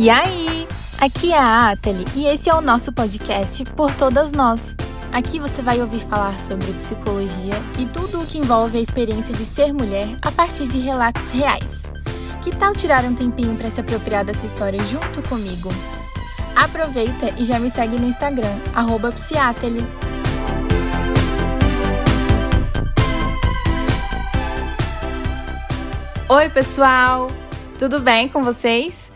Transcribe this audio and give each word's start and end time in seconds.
E 0.00 0.08
aí? 0.08 0.66
Aqui 0.98 1.30
é 1.30 1.38
a 1.38 1.72
Atali 1.72 2.06
e 2.16 2.26
esse 2.26 2.48
é 2.48 2.54
o 2.54 2.62
nosso 2.62 2.90
podcast 2.90 3.62
Por 3.76 3.94
Todas 3.96 4.32
Nós. 4.32 4.74
Aqui 5.12 5.38
você 5.38 5.60
vai 5.60 5.78
ouvir 5.78 6.00
falar 6.06 6.40
sobre 6.40 6.72
psicologia 6.72 7.52
e 7.78 7.84
tudo 7.84 8.22
o 8.22 8.26
que 8.26 8.38
envolve 8.38 8.78
a 8.78 8.80
experiência 8.80 9.34
de 9.34 9.44
ser 9.44 9.74
mulher 9.74 10.16
a 10.22 10.32
partir 10.32 10.66
de 10.68 10.80
relatos 10.80 11.28
reais. 11.28 11.82
Que 12.42 12.50
tal 12.50 12.72
tirar 12.72 13.04
um 13.04 13.14
tempinho 13.14 13.54
para 13.58 13.70
se 13.70 13.78
apropriar 13.78 14.24
dessa 14.24 14.46
história 14.46 14.82
junto 14.84 15.20
comigo? 15.28 15.68
Aproveita 16.56 17.34
e 17.38 17.44
já 17.44 17.58
me 17.58 17.68
segue 17.68 17.98
no 17.98 18.08
Instagram, 18.08 18.56
psiateli. 19.14 19.84
Oi, 26.26 26.48
pessoal! 26.48 27.28
Tudo 27.78 28.00
bem 28.00 28.30
com 28.30 28.42
vocês? 28.42 29.09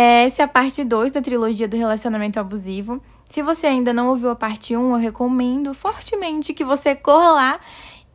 Essa 0.00 0.42
é 0.42 0.44
a 0.44 0.48
parte 0.48 0.84
2 0.84 1.10
da 1.10 1.20
trilogia 1.20 1.66
do 1.66 1.76
relacionamento 1.76 2.38
abusivo. 2.38 3.02
Se 3.28 3.42
você 3.42 3.66
ainda 3.66 3.92
não 3.92 4.10
ouviu 4.10 4.30
a 4.30 4.36
parte 4.36 4.76
1, 4.76 4.80
um, 4.80 4.92
eu 4.92 4.96
recomendo 4.96 5.74
fortemente 5.74 6.54
que 6.54 6.64
você 6.64 6.94
corra 6.94 7.32
lá 7.32 7.60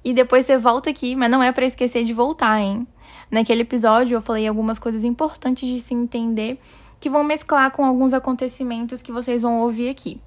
e 0.02 0.14
depois 0.14 0.46
você 0.46 0.58
volta 0.58 0.90
aqui, 0.90 1.14
mas 1.14 1.30
não 1.30 1.44
é 1.44 1.52
para 1.52 1.66
esquecer 1.66 2.06
de 2.06 2.14
voltar, 2.14 2.62
hein? 2.62 2.88
Naquele 3.30 3.64
episódio 3.64 4.16
eu 4.16 4.22
falei 4.22 4.48
algumas 4.48 4.80
coisas 4.80 5.04
importantes 5.04 5.68
de 5.68 5.82
se 5.82 5.94
entender 5.94 6.58
que 7.02 7.10
vão 7.10 7.22
mesclar 7.22 7.70
com 7.72 7.84
alguns 7.84 8.14
acontecimentos 8.14 9.02
que 9.02 9.12
vocês 9.12 9.42
vão 9.42 9.60
ouvir 9.60 9.90
aqui. 9.90 10.22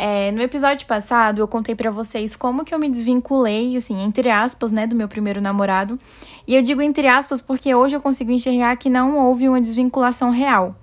É, 0.00 0.30
no 0.30 0.40
episódio 0.40 0.86
passado, 0.86 1.40
eu 1.40 1.48
contei 1.48 1.74
para 1.74 1.90
vocês 1.90 2.36
como 2.36 2.64
que 2.64 2.72
eu 2.72 2.78
me 2.78 2.88
desvinculei, 2.88 3.76
assim, 3.76 4.00
entre 4.00 4.30
aspas, 4.30 4.70
né, 4.70 4.86
do 4.86 4.94
meu 4.94 5.08
primeiro 5.08 5.40
namorado. 5.40 5.98
E 6.46 6.54
eu 6.54 6.62
digo 6.62 6.80
entre 6.80 7.08
aspas 7.08 7.42
porque 7.42 7.74
hoje 7.74 7.96
eu 7.96 8.00
consigo 8.00 8.30
enxergar 8.30 8.76
que 8.76 8.88
não 8.88 9.18
houve 9.18 9.48
uma 9.48 9.60
desvinculação 9.60 10.30
real. 10.30 10.76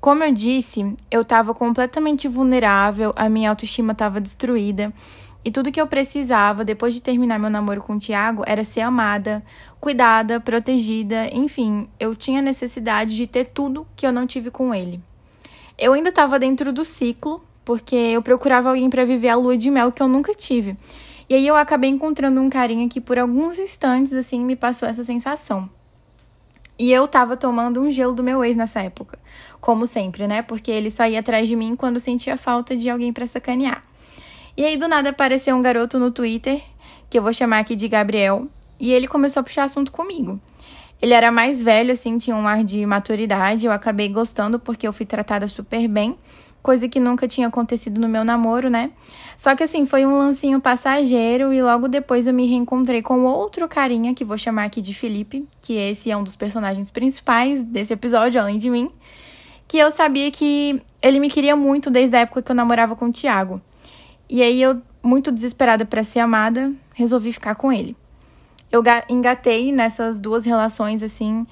Como 0.00 0.22
eu 0.22 0.32
disse, 0.32 0.94
eu 1.10 1.22
estava 1.22 1.52
completamente 1.52 2.28
vulnerável, 2.28 3.12
a 3.16 3.28
minha 3.28 3.50
autoestima 3.50 3.90
estava 3.90 4.20
destruída. 4.20 4.94
E 5.44 5.50
tudo 5.50 5.72
que 5.72 5.80
eu 5.80 5.88
precisava 5.88 6.64
depois 6.64 6.94
de 6.94 7.00
terminar 7.00 7.40
meu 7.40 7.50
namoro 7.50 7.82
com 7.82 7.94
o 7.94 7.98
Tiago 7.98 8.44
era 8.46 8.62
ser 8.62 8.82
amada, 8.82 9.42
cuidada, 9.80 10.38
protegida, 10.38 11.28
enfim, 11.32 11.88
eu 11.98 12.14
tinha 12.14 12.40
necessidade 12.40 13.16
de 13.16 13.26
ter 13.26 13.46
tudo 13.46 13.88
que 13.96 14.06
eu 14.06 14.12
não 14.12 14.24
tive 14.24 14.52
com 14.52 14.72
ele. 14.72 15.00
Eu 15.76 15.94
ainda 15.94 16.10
estava 16.10 16.38
dentro 16.38 16.72
do 16.72 16.84
ciclo 16.84 17.42
porque 17.66 17.96
eu 17.96 18.22
procurava 18.22 18.68
alguém 18.68 18.88
para 18.88 19.04
viver 19.04 19.28
a 19.28 19.34
lua 19.34 19.58
de 19.58 19.68
mel 19.72 19.90
que 19.90 20.00
eu 20.00 20.06
nunca 20.06 20.32
tive. 20.32 20.76
E 21.28 21.34
aí 21.34 21.44
eu 21.44 21.56
acabei 21.56 21.90
encontrando 21.90 22.40
um 22.40 22.48
carinha 22.48 22.88
que 22.88 23.00
por 23.00 23.18
alguns 23.18 23.58
instantes 23.58 24.12
assim 24.12 24.40
me 24.40 24.54
passou 24.54 24.88
essa 24.88 25.02
sensação. 25.02 25.68
E 26.78 26.92
eu 26.92 27.08
tava 27.08 27.36
tomando 27.36 27.80
um 27.80 27.90
gelo 27.90 28.14
do 28.14 28.22
meu 28.22 28.44
ex 28.44 28.56
nessa 28.56 28.80
época, 28.82 29.18
como 29.60 29.84
sempre, 29.84 30.28
né? 30.28 30.42
Porque 30.42 30.70
ele 30.70 30.90
só 30.90 31.06
ia 31.06 31.18
atrás 31.18 31.48
de 31.48 31.56
mim 31.56 31.74
quando 31.74 31.98
sentia 31.98 32.36
falta 32.36 32.76
de 32.76 32.88
alguém 32.88 33.12
para 33.12 33.26
sacanear. 33.26 33.82
E 34.56 34.64
aí 34.64 34.76
do 34.76 34.86
nada 34.86 35.08
apareceu 35.08 35.56
um 35.56 35.60
garoto 35.60 35.98
no 35.98 36.12
Twitter, 36.12 36.62
que 37.10 37.18
eu 37.18 37.22
vou 37.22 37.32
chamar 37.32 37.58
aqui 37.58 37.74
de 37.74 37.88
Gabriel, 37.88 38.46
e 38.78 38.92
ele 38.92 39.08
começou 39.08 39.40
a 39.40 39.42
puxar 39.42 39.64
assunto 39.64 39.90
comigo. 39.90 40.40
Ele 41.02 41.14
era 41.14 41.32
mais 41.32 41.62
velho, 41.62 41.92
assim, 41.92 42.16
tinha 42.16 42.36
um 42.36 42.46
ar 42.46 42.62
de 42.62 42.86
maturidade. 42.86 43.66
Eu 43.66 43.72
acabei 43.72 44.08
gostando 44.08 44.58
porque 44.58 44.86
eu 44.86 44.92
fui 44.92 45.04
tratada 45.04 45.48
super 45.48 45.86
bem 45.88 46.16
coisa 46.66 46.88
que 46.88 46.98
nunca 46.98 47.28
tinha 47.28 47.46
acontecido 47.46 48.00
no 48.00 48.08
meu 48.08 48.24
namoro, 48.24 48.68
né? 48.68 48.90
Só 49.38 49.54
que 49.54 49.62
assim, 49.62 49.86
foi 49.86 50.04
um 50.04 50.18
lancinho 50.18 50.60
passageiro 50.60 51.52
e 51.52 51.62
logo 51.62 51.86
depois 51.86 52.26
eu 52.26 52.34
me 52.34 52.44
reencontrei 52.44 53.00
com 53.02 53.22
outro 53.22 53.68
carinha, 53.68 54.12
que 54.12 54.24
vou 54.24 54.36
chamar 54.36 54.64
aqui 54.64 54.82
de 54.82 54.92
Felipe, 54.92 55.46
que 55.62 55.74
esse 55.74 56.10
é 56.10 56.16
um 56.16 56.24
dos 56.24 56.34
personagens 56.34 56.90
principais 56.90 57.62
desse 57.62 57.92
episódio, 57.92 58.40
além 58.40 58.58
de 58.58 58.68
mim, 58.68 58.90
que 59.68 59.78
eu 59.78 59.92
sabia 59.92 60.28
que 60.32 60.82
ele 61.00 61.20
me 61.20 61.30
queria 61.30 61.54
muito 61.54 61.88
desde 61.88 62.16
a 62.16 62.20
época 62.22 62.42
que 62.42 62.50
eu 62.50 62.56
namorava 62.56 62.96
com 62.96 63.06
o 63.06 63.12
Thiago. 63.12 63.60
E 64.28 64.42
aí 64.42 64.60
eu, 64.60 64.82
muito 65.00 65.30
desesperada 65.30 65.84
para 65.84 66.02
ser 66.02 66.18
amada, 66.18 66.72
resolvi 66.94 67.32
ficar 67.32 67.54
com 67.54 67.72
ele. 67.72 67.94
Eu 68.72 68.82
engatei 69.08 69.70
nessas 69.70 70.18
duas 70.18 70.44
relações 70.44 71.00
assim, 71.00 71.46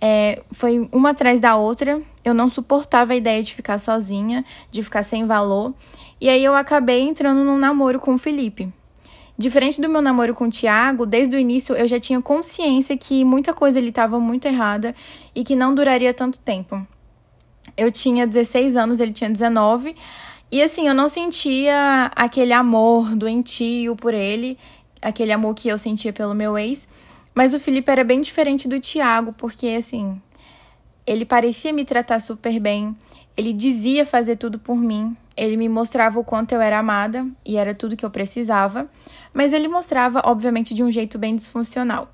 é, 0.00 0.42
foi 0.52 0.88
uma 0.92 1.10
atrás 1.10 1.40
da 1.40 1.56
outra. 1.56 2.00
Eu 2.24 2.34
não 2.34 2.48
suportava 2.48 3.12
a 3.12 3.16
ideia 3.16 3.42
de 3.42 3.54
ficar 3.54 3.78
sozinha, 3.78 4.44
de 4.70 4.82
ficar 4.82 5.02
sem 5.02 5.26
valor. 5.26 5.74
E 6.20 6.28
aí 6.28 6.42
eu 6.42 6.54
acabei 6.54 7.00
entrando 7.00 7.44
num 7.44 7.58
namoro 7.58 7.98
com 8.00 8.14
o 8.14 8.18
Felipe. 8.18 8.72
Diferente 9.36 9.80
do 9.80 9.88
meu 9.88 10.02
namoro 10.02 10.34
com 10.34 10.46
o 10.46 10.50
Thiago, 10.50 11.06
desde 11.06 11.36
o 11.36 11.38
início 11.38 11.72
eu 11.76 11.86
já 11.86 12.00
tinha 12.00 12.20
consciência 12.20 12.96
que 12.96 13.24
muita 13.24 13.54
coisa 13.54 13.78
ele 13.78 13.90
estava 13.90 14.18
muito 14.18 14.46
errada 14.46 14.92
e 15.32 15.44
que 15.44 15.54
não 15.54 15.74
duraria 15.76 16.12
tanto 16.12 16.40
tempo. 16.40 16.84
Eu 17.76 17.92
tinha 17.92 18.26
16 18.26 18.74
anos, 18.74 18.98
ele 18.98 19.12
tinha 19.12 19.30
19. 19.30 19.94
E 20.50 20.60
assim, 20.60 20.88
eu 20.88 20.94
não 20.94 21.08
sentia 21.08 22.10
aquele 22.16 22.52
amor 22.52 23.14
doentio 23.14 23.94
por 23.94 24.12
ele, 24.12 24.58
aquele 25.00 25.30
amor 25.30 25.54
que 25.54 25.68
eu 25.68 25.78
sentia 25.78 26.12
pelo 26.12 26.34
meu 26.34 26.58
ex. 26.58 26.88
Mas 27.38 27.54
o 27.54 27.60
Felipe 27.60 27.88
era 27.88 28.02
bem 28.02 28.20
diferente 28.20 28.66
do 28.66 28.80
Tiago, 28.80 29.32
porque 29.32 29.68
assim, 29.68 30.20
ele 31.06 31.24
parecia 31.24 31.72
me 31.72 31.84
tratar 31.84 32.18
super 32.18 32.58
bem, 32.58 32.96
ele 33.36 33.52
dizia 33.52 34.04
fazer 34.04 34.34
tudo 34.34 34.58
por 34.58 34.74
mim, 34.74 35.16
ele 35.36 35.56
me 35.56 35.68
mostrava 35.68 36.18
o 36.18 36.24
quanto 36.24 36.50
eu 36.50 36.60
era 36.60 36.80
amada 36.80 37.24
e 37.46 37.56
era 37.56 37.72
tudo 37.72 37.96
que 37.96 38.04
eu 38.04 38.10
precisava, 38.10 38.90
mas 39.32 39.52
ele 39.52 39.68
mostrava, 39.68 40.20
obviamente, 40.24 40.74
de 40.74 40.82
um 40.82 40.90
jeito 40.90 41.16
bem 41.16 41.36
disfuncional. 41.36 42.12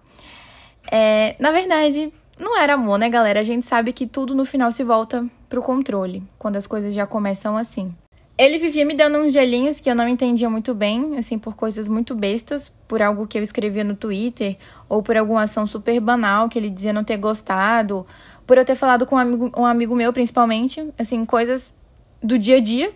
É, 0.92 1.36
na 1.38 1.52
verdade, 1.52 2.12
não 2.38 2.60
era 2.60 2.74
amor, 2.74 2.98
né, 2.98 3.08
galera? 3.08 3.40
A 3.40 3.44
gente 3.44 3.64
sabe 3.64 3.94
que 3.94 4.06
tudo 4.06 4.34
no 4.34 4.44
final 4.44 4.70
se 4.72 4.84
volta 4.84 5.26
pro 5.48 5.62
controle, 5.62 6.22
quando 6.38 6.56
as 6.56 6.66
coisas 6.66 6.94
já 6.94 7.06
começam 7.06 7.56
assim. 7.56 7.94
Ele 8.36 8.58
vivia 8.58 8.84
me 8.84 8.94
dando 8.94 9.18
uns 9.18 9.32
gelinhos 9.32 9.78
que 9.78 9.88
eu 9.88 9.94
não 9.94 10.08
entendia 10.08 10.50
muito 10.50 10.74
bem, 10.74 11.16
assim, 11.16 11.38
por 11.38 11.54
coisas 11.54 11.88
muito 11.88 12.16
bestas, 12.16 12.72
por 12.88 13.00
algo 13.00 13.28
que 13.28 13.38
eu 13.38 13.42
escrevia 13.44 13.84
no 13.84 13.94
Twitter, 13.94 14.56
ou 14.88 15.00
por 15.04 15.16
alguma 15.16 15.42
ação 15.42 15.68
super 15.68 16.00
banal 16.00 16.48
que 16.48 16.58
ele 16.58 16.68
dizia 16.68 16.92
não 16.92 17.04
ter 17.04 17.16
gostado, 17.16 18.04
por 18.44 18.58
eu 18.58 18.64
ter 18.64 18.74
falado 18.74 19.06
com 19.06 19.14
um 19.14 19.18
amigo, 19.18 19.52
um 19.56 19.64
amigo 19.64 19.94
meu, 19.94 20.12
principalmente, 20.12 20.84
assim, 20.98 21.24
coisas 21.24 21.72
do 22.20 22.36
dia 22.36 22.56
a 22.56 22.60
dia 22.60 22.92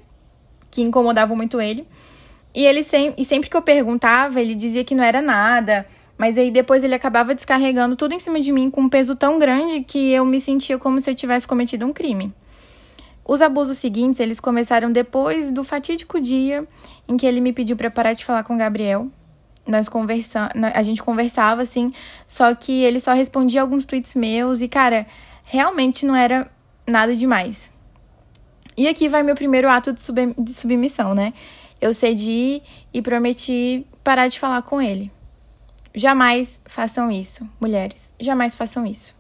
que 0.72 0.82
incomodavam 0.82 1.36
muito 1.36 1.60
ele. 1.60 1.86
E 2.52 2.66
ele 2.66 2.82
sem, 2.82 3.14
e 3.16 3.24
sempre 3.24 3.48
que 3.48 3.56
eu 3.56 3.62
perguntava, 3.62 4.40
ele 4.40 4.56
dizia 4.56 4.82
que 4.82 4.94
não 4.94 5.04
era 5.04 5.22
nada, 5.22 5.86
mas 6.16 6.36
aí 6.36 6.50
depois 6.50 6.82
ele 6.82 6.96
acabava 6.96 7.32
descarregando 7.32 7.94
tudo 7.94 8.12
em 8.12 8.18
cima 8.18 8.40
de 8.40 8.50
mim 8.50 8.68
com 8.70 8.80
um 8.80 8.88
peso 8.88 9.14
tão 9.14 9.38
grande 9.38 9.84
que 9.84 10.10
eu 10.10 10.26
me 10.26 10.40
sentia 10.40 10.78
como 10.78 11.00
se 11.00 11.08
eu 11.08 11.14
tivesse 11.14 11.46
cometido 11.46 11.86
um 11.86 11.92
crime. 11.92 12.34
Os 13.28 13.42
abusos 13.42 13.76
seguintes, 13.76 14.20
eles 14.20 14.40
começaram 14.40 14.90
depois 14.90 15.52
do 15.52 15.62
fatídico 15.62 16.18
dia 16.18 16.66
em 17.06 17.18
que 17.18 17.26
ele 17.26 17.42
me 17.42 17.52
pediu 17.52 17.76
para 17.76 17.90
parar 17.90 18.14
de 18.14 18.24
falar 18.24 18.42
com 18.42 18.54
o 18.54 18.58
Gabriel. 18.58 19.08
Nós 19.66 19.86
conversamos, 19.86 20.50
a 20.74 20.82
gente 20.82 21.02
conversava 21.02 21.60
assim, 21.60 21.92
só 22.26 22.54
que 22.54 22.82
ele 22.82 22.98
só 22.98 23.12
respondia 23.12 23.60
alguns 23.60 23.84
tweets 23.84 24.14
meus 24.14 24.62
e 24.62 24.66
cara, 24.66 25.06
realmente 25.44 26.06
não 26.06 26.16
era 26.16 26.50
nada 26.86 27.14
demais. 27.14 27.70
E 28.74 28.88
aqui 28.88 29.10
vai 29.10 29.22
meu 29.22 29.34
primeiro 29.34 29.68
ato 29.68 29.92
de, 29.92 30.00
sub 30.00 30.34
de 30.38 30.54
submissão, 30.54 31.14
né? 31.14 31.34
Eu 31.82 31.92
cedi 31.92 32.62
e 32.94 33.02
prometi 33.02 33.86
parar 34.02 34.28
de 34.28 34.40
falar 34.40 34.62
com 34.62 34.80
ele. 34.80 35.12
Jamais 35.94 36.58
façam 36.64 37.10
isso, 37.10 37.46
mulheres. 37.60 38.10
Jamais 38.18 38.56
façam 38.56 38.86
isso. 38.86 39.17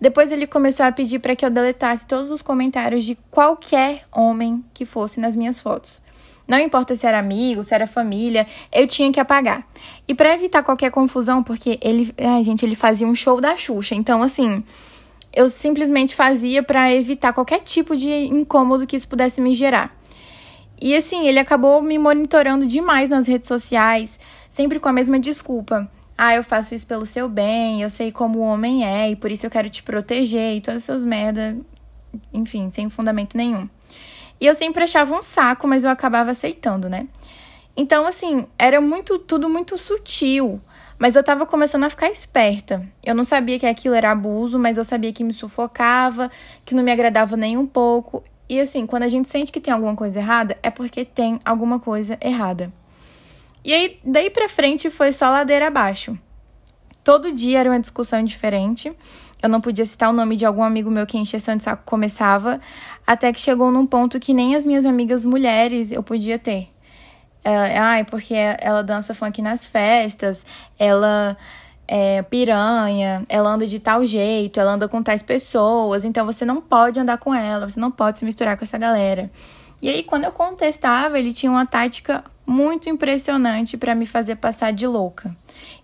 Depois 0.00 0.32
ele 0.32 0.46
começou 0.46 0.86
a 0.86 0.92
pedir 0.92 1.18
para 1.18 1.36
que 1.36 1.44
eu 1.44 1.50
deletasse 1.50 2.06
todos 2.06 2.30
os 2.30 2.40
comentários 2.40 3.04
de 3.04 3.16
qualquer 3.30 4.04
homem 4.10 4.64
que 4.72 4.86
fosse 4.86 5.20
nas 5.20 5.36
minhas 5.36 5.60
fotos. 5.60 6.00
Não 6.48 6.58
importa 6.58 6.96
se 6.96 7.06
era 7.06 7.18
amigo, 7.18 7.62
se 7.62 7.74
era 7.74 7.86
família, 7.86 8.46
eu 8.72 8.86
tinha 8.86 9.12
que 9.12 9.20
apagar. 9.20 9.64
E 10.08 10.14
para 10.14 10.34
evitar 10.34 10.62
qualquer 10.62 10.90
confusão, 10.90 11.42
porque 11.42 11.78
ele, 11.82 12.12
ai 12.18 12.42
gente, 12.42 12.64
ele 12.64 12.74
fazia 12.74 13.06
um 13.06 13.14
show 13.14 13.40
da 13.40 13.56
Xuxa, 13.56 13.94
então 13.94 14.22
assim, 14.22 14.64
eu 15.32 15.48
simplesmente 15.48 16.14
fazia 16.14 16.62
para 16.62 16.92
evitar 16.92 17.32
qualquer 17.32 17.60
tipo 17.60 17.94
de 17.94 18.10
incômodo 18.10 18.86
que 18.86 18.96
isso 18.96 19.06
pudesse 19.06 19.40
me 19.40 19.54
gerar. 19.54 19.94
E 20.80 20.96
assim, 20.96 21.28
ele 21.28 21.38
acabou 21.38 21.82
me 21.82 21.98
monitorando 21.98 22.66
demais 22.66 23.10
nas 23.10 23.28
redes 23.28 23.46
sociais, 23.46 24.18
sempre 24.48 24.80
com 24.80 24.88
a 24.88 24.92
mesma 24.92 25.20
desculpa 25.20 25.88
ah, 26.22 26.34
eu 26.34 26.44
faço 26.44 26.74
isso 26.74 26.86
pelo 26.86 27.06
seu 27.06 27.30
bem, 27.30 27.80
eu 27.80 27.88
sei 27.88 28.12
como 28.12 28.40
o 28.40 28.42
homem 28.42 28.84
é 28.84 29.08
e 29.10 29.16
por 29.16 29.32
isso 29.32 29.46
eu 29.46 29.50
quero 29.50 29.70
te 29.70 29.82
proteger 29.82 30.54
e 30.54 30.60
todas 30.60 30.82
essas 30.82 31.02
merda, 31.02 31.56
enfim, 32.30 32.68
sem 32.68 32.90
fundamento 32.90 33.38
nenhum. 33.38 33.66
E 34.38 34.44
eu 34.44 34.54
sempre 34.54 34.84
achava 34.84 35.14
um 35.14 35.22
saco, 35.22 35.66
mas 35.66 35.82
eu 35.82 35.88
acabava 35.88 36.30
aceitando, 36.30 36.90
né? 36.90 37.08
Então, 37.74 38.06
assim, 38.06 38.46
era 38.58 38.82
muito 38.82 39.18
tudo 39.18 39.48
muito 39.48 39.78
sutil, 39.78 40.60
mas 40.98 41.16
eu 41.16 41.24
tava 41.24 41.46
começando 41.46 41.84
a 41.84 41.90
ficar 41.90 42.10
esperta. 42.10 42.86
Eu 43.02 43.14
não 43.14 43.24
sabia 43.24 43.58
que 43.58 43.64
aquilo 43.64 43.94
era 43.94 44.10
abuso, 44.10 44.58
mas 44.58 44.76
eu 44.76 44.84
sabia 44.84 45.14
que 45.14 45.24
me 45.24 45.32
sufocava, 45.32 46.30
que 46.66 46.74
não 46.74 46.82
me 46.82 46.92
agradava 46.92 47.34
nem 47.34 47.56
um 47.56 47.66
pouco. 47.66 48.22
E 48.46 48.60
assim, 48.60 48.84
quando 48.84 49.04
a 49.04 49.08
gente 49.08 49.26
sente 49.26 49.50
que 49.50 49.58
tem 49.60 49.72
alguma 49.72 49.96
coisa 49.96 50.18
errada, 50.18 50.58
é 50.62 50.70
porque 50.70 51.02
tem 51.02 51.40
alguma 51.46 51.80
coisa 51.80 52.18
errada. 52.20 52.70
E 53.64 53.74
aí, 53.74 54.00
daí 54.04 54.30
pra 54.30 54.48
frente 54.48 54.90
foi 54.90 55.12
só 55.12 55.30
ladeira 55.30 55.66
abaixo. 55.66 56.18
Todo 57.04 57.32
dia 57.32 57.60
era 57.60 57.70
uma 57.70 57.80
discussão 57.80 58.22
diferente. 58.24 58.92
Eu 59.42 59.48
não 59.48 59.60
podia 59.60 59.86
citar 59.86 60.10
o 60.10 60.12
nome 60.12 60.36
de 60.36 60.44
algum 60.44 60.62
amigo 60.62 60.90
meu 60.90 61.06
que 61.06 61.16
a 61.16 61.20
encheção 61.20 61.56
de 61.56 61.64
saco 61.64 61.82
começava, 61.84 62.60
até 63.06 63.32
que 63.32 63.40
chegou 63.40 63.70
num 63.70 63.86
ponto 63.86 64.20
que 64.20 64.34
nem 64.34 64.54
as 64.54 64.64
minhas 64.64 64.84
amigas 64.84 65.24
mulheres 65.24 65.90
eu 65.90 66.02
podia 66.02 66.38
ter. 66.38 66.68
É, 67.42 67.78
ai, 67.78 68.04
porque 68.04 68.34
ela 68.34 68.82
dança 68.82 69.14
funk 69.14 69.40
nas 69.40 69.64
festas, 69.64 70.44
ela 70.78 71.38
é 71.88 72.20
piranha, 72.22 73.24
ela 73.28 73.50
anda 73.50 73.66
de 73.66 73.80
tal 73.80 74.04
jeito, 74.04 74.60
ela 74.60 74.72
anda 74.72 74.86
com 74.86 75.02
tais 75.02 75.22
pessoas, 75.22 76.04
então 76.04 76.26
você 76.26 76.44
não 76.44 76.60
pode 76.60 77.00
andar 77.00 77.16
com 77.16 77.34
ela, 77.34 77.68
você 77.68 77.80
não 77.80 77.90
pode 77.90 78.18
se 78.18 78.26
misturar 78.26 78.58
com 78.58 78.64
essa 78.64 78.76
galera. 78.76 79.30
E 79.80 79.88
aí, 79.88 80.02
quando 80.02 80.24
eu 80.24 80.32
contestava, 80.32 81.18
ele 81.18 81.32
tinha 81.32 81.50
uma 81.50 81.64
tática 81.64 82.22
muito 82.50 82.88
impressionante 82.88 83.76
para 83.76 83.94
me 83.94 84.06
fazer 84.06 84.34
passar 84.34 84.72
de 84.72 84.84
louca 84.84 85.34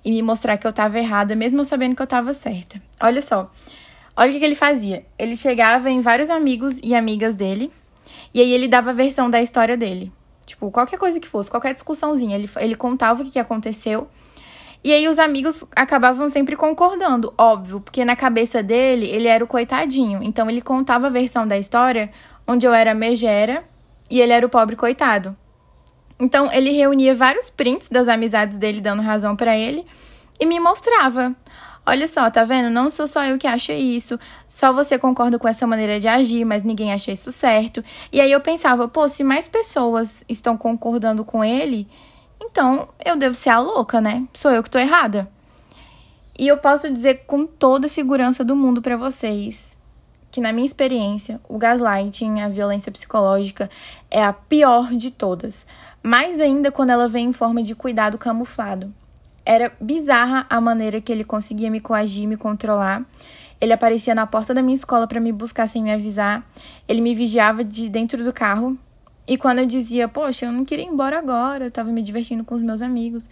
e 0.05 0.11
me 0.11 0.21
mostrar 0.21 0.57
que 0.57 0.67
eu 0.67 0.71
estava 0.71 0.99
errada, 0.99 1.37
mesmo 1.37 1.65
sabendo 1.65 1.95
que 1.95 2.03
eu 2.03 2.05
estava 2.05 2.35
certa. 2.35 2.83
Olha 3.01 3.23
só. 3.23 3.49
Olha 4.17 4.31
o 4.31 4.33
que, 4.33 4.41
que 4.41 4.45
ele 4.45 4.57
fazia. 4.57 5.07
Ele 5.17 5.37
chegava 5.37 5.89
em 5.89 6.01
vários 6.01 6.29
amigos 6.29 6.81
e 6.83 6.93
amigas 6.93 7.37
dele, 7.37 7.73
e 8.35 8.41
aí 8.41 8.53
ele 8.53 8.67
dava 8.67 8.91
a 8.91 8.93
versão 8.93 9.31
da 9.31 9.41
história 9.41 9.77
dele. 9.77 10.11
Tipo, 10.45 10.69
qualquer 10.73 10.99
coisa 10.99 11.21
que 11.21 11.29
fosse, 11.29 11.49
qualquer 11.49 11.73
discussãozinha, 11.73 12.35
ele, 12.35 12.51
ele 12.57 12.75
contava 12.75 13.23
o 13.23 13.25
que, 13.25 13.31
que 13.31 13.39
aconteceu. 13.39 14.09
E 14.83 14.93
aí 14.93 15.07
os 15.07 15.21
amigos 15.21 15.65
acabavam 15.75 16.29
sempre 16.29 16.57
concordando, 16.57 17.33
óbvio, 17.39 17.81
porque 17.81 18.05
na 18.05 18.17
cabeça 18.17 18.61
dele 18.61 19.07
ele 19.07 19.29
era 19.29 19.43
o 19.45 19.47
coitadinho. 19.47 20.21
Então 20.21 20.51
ele 20.51 20.61
contava 20.61 21.07
a 21.07 21.11
versão 21.11 21.47
da 21.47 21.57
história 21.57 22.11
onde 22.47 22.67
eu 22.67 22.75
era 22.75 22.93
megera 22.93 23.63
e 24.11 24.21
ele 24.21 24.33
era 24.33 24.45
o 24.45 24.49
pobre 24.49 24.75
coitado. 24.75 25.37
Então 26.19 26.51
ele 26.53 26.71
reunia 26.71 27.15
vários 27.15 27.51
prints 27.51 27.89
das 27.89 28.09
amizades 28.09 28.57
dele 28.57 28.81
dando 28.81 29.03
razão 29.03 29.37
para 29.37 29.57
ele 29.57 29.87
e 30.41 30.47
me 30.47 30.59
mostrava. 30.59 31.35
Olha 31.85 32.09
só, 32.09 32.29
tá 32.31 32.45
vendo? 32.45 32.69
Não 32.69 32.91
sou 32.91 33.07
só 33.07 33.25
eu 33.25 33.39
que 33.39 33.47
acho 33.47 33.71
isso. 33.71 34.19
Só 34.49 34.73
você 34.73 34.99
concorda 34.99 35.39
com 35.39 35.47
essa 35.47 35.67
maneira 35.67 36.01
de 36.01 36.09
agir, 36.09 36.45
mas 36.45 36.65
ninguém 36.65 36.93
acha 36.93 37.13
isso 37.13 37.31
certo. 37.31 37.85
E 38.11 38.21
aí 38.21 38.33
eu 38.33 38.41
pensava, 38.41 38.89
pô, 38.89 39.07
se 39.07 39.23
mais 39.23 39.47
pessoas 39.47 40.25
estão 40.29 40.57
concordando 40.57 41.25
com 41.25 41.45
ele, 41.45 41.87
então 42.43 42.89
eu 43.05 43.17
devo 43.17 43.35
ser 43.35 43.51
a 43.51 43.61
louca, 43.61 44.01
né? 44.01 44.27
Sou 44.35 44.51
eu 44.51 44.63
que 44.63 44.71
tô 44.71 44.79
errada. 44.79 45.31
E 46.37 46.49
eu 46.49 46.59
posso 46.59 46.91
dizer 46.91 47.25
com 47.27 47.47
toda 47.47 47.87
a 47.87 47.91
segurança 47.91 48.45
do 48.45 48.57
mundo 48.57 48.83
para 48.83 48.97
vocês 48.97 49.76
que, 50.37 50.41
na 50.43 50.53
minha 50.53 50.67
experiência, 50.67 51.41
o 51.49 51.57
gaslighting, 51.57 52.43
a 52.43 52.49
violência 52.51 52.93
psicológica, 52.93 53.71
é 54.11 54.23
a 54.23 54.35
pior 54.35 54.91
de 54.93 55.11
todas. 55.11 55.67
Mais 56.03 56.39
ainda 56.39 56.71
quando 56.71 56.91
ela 56.91 57.09
vem 57.09 57.29
em 57.29 57.33
forma 57.33 57.63
de 57.63 57.75
cuidado 57.75 58.19
camuflado. 58.19 58.93
Era 59.47 59.73
bizarra 59.81 60.45
a 60.51 60.61
maneira 60.61 61.01
que 61.01 61.11
ele 61.11 61.25
conseguia 61.25 61.71
me 61.71 61.81
coagir, 61.81 62.29
me 62.29 62.37
controlar. 62.37 63.03
Ele 63.59 63.73
aparecia 63.73 64.15
na 64.15 64.27
porta 64.27 64.53
da 64.53 64.61
minha 64.61 64.75
escola 64.75 65.07
para 65.07 65.21
me 65.21 65.33
buscar 65.33 65.71
sem 65.71 65.83
me 65.83 65.91
avisar. 65.91 66.47
Ele 66.87 67.01
me 67.01 67.15
vigiava 67.15 67.65
de 67.65 67.89
dentro 67.89 68.23
do 68.23 68.31
carro. 68.31 68.77
E 69.27 69.39
quando 69.39 69.61
eu 69.61 69.67
dizia, 69.67 70.07
poxa, 70.07 70.45
eu 70.45 70.53
não 70.53 70.67
queria 70.67 70.85
ir 70.85 70.89
embora 70.89 71.19
agora, 71.19 71.65
eu 71.65 71.71
tava 71.71 71.91
me 71.91 72.03
divertindo 72.03 72.45
com 72.45 72.57
os 72.57 72.63
meus 72.63 72.83
amigos, 72.83 73.27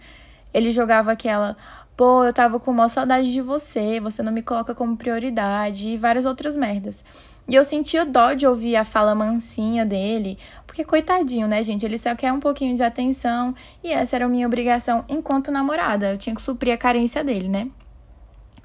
ele 0.51 0.71
jogava 0.71 1.11
aquela, 1.11 1.55
Pô, 1.95 2.25
eu 2.25 2.33
tava 2.33 2.59
com 2.59 2.71
uma 2.71 2.89
saudade 2.89 3.31
de 3.31 3.39
você, 3.39 4.01
você 4.01 4.21
não 4.21 4.31
me 4.31 4.41
coloca 4.41 4.75
como 4.75 4.97
prioridade 4.97 5.91
e 5.91 5.97
várias 5.97 6.25
outras 6.25 6.53
merdas. 6.53 7.05
E 7.47 7.55
eu 7.55 7.63
sentia 7.63 8.03
dó 8.03 8.33
de 8.33 8.45
ouvir 8.45 8.75
a 8.75 8.83
fala 8.83 9.15
mansinha 9.15 9.85
dele, 9.85 10.37
porque 10.67 10.83
coitadinho, 10.83 11.47
né, 11.47 11.63
gente? 11.63 11.85
Ele 11.85 11.97
só 11.97 12.13
quer 12.13 12.33
um 12.33 12.39
pouquinho 12.39 12.75
de 12.75 12.83
atenção 12.83 13.55
e 13.81 13.93
essa 13.93 14.17
era 14.17 14.25
a 14.25 14.27
minha 14.27 14.45
obrigação 14.45 15.05
enquanto 15.07 15.51
namorada. 15.51 16.11
Eu 16.11 16.17
tinha 16.17 16.35
que 16.35 16.41
suprir 16.41 16.73
a 16.73 16.77
carência 16.77 17.23
dele, 17.23 17.47
né? 17.47 17.69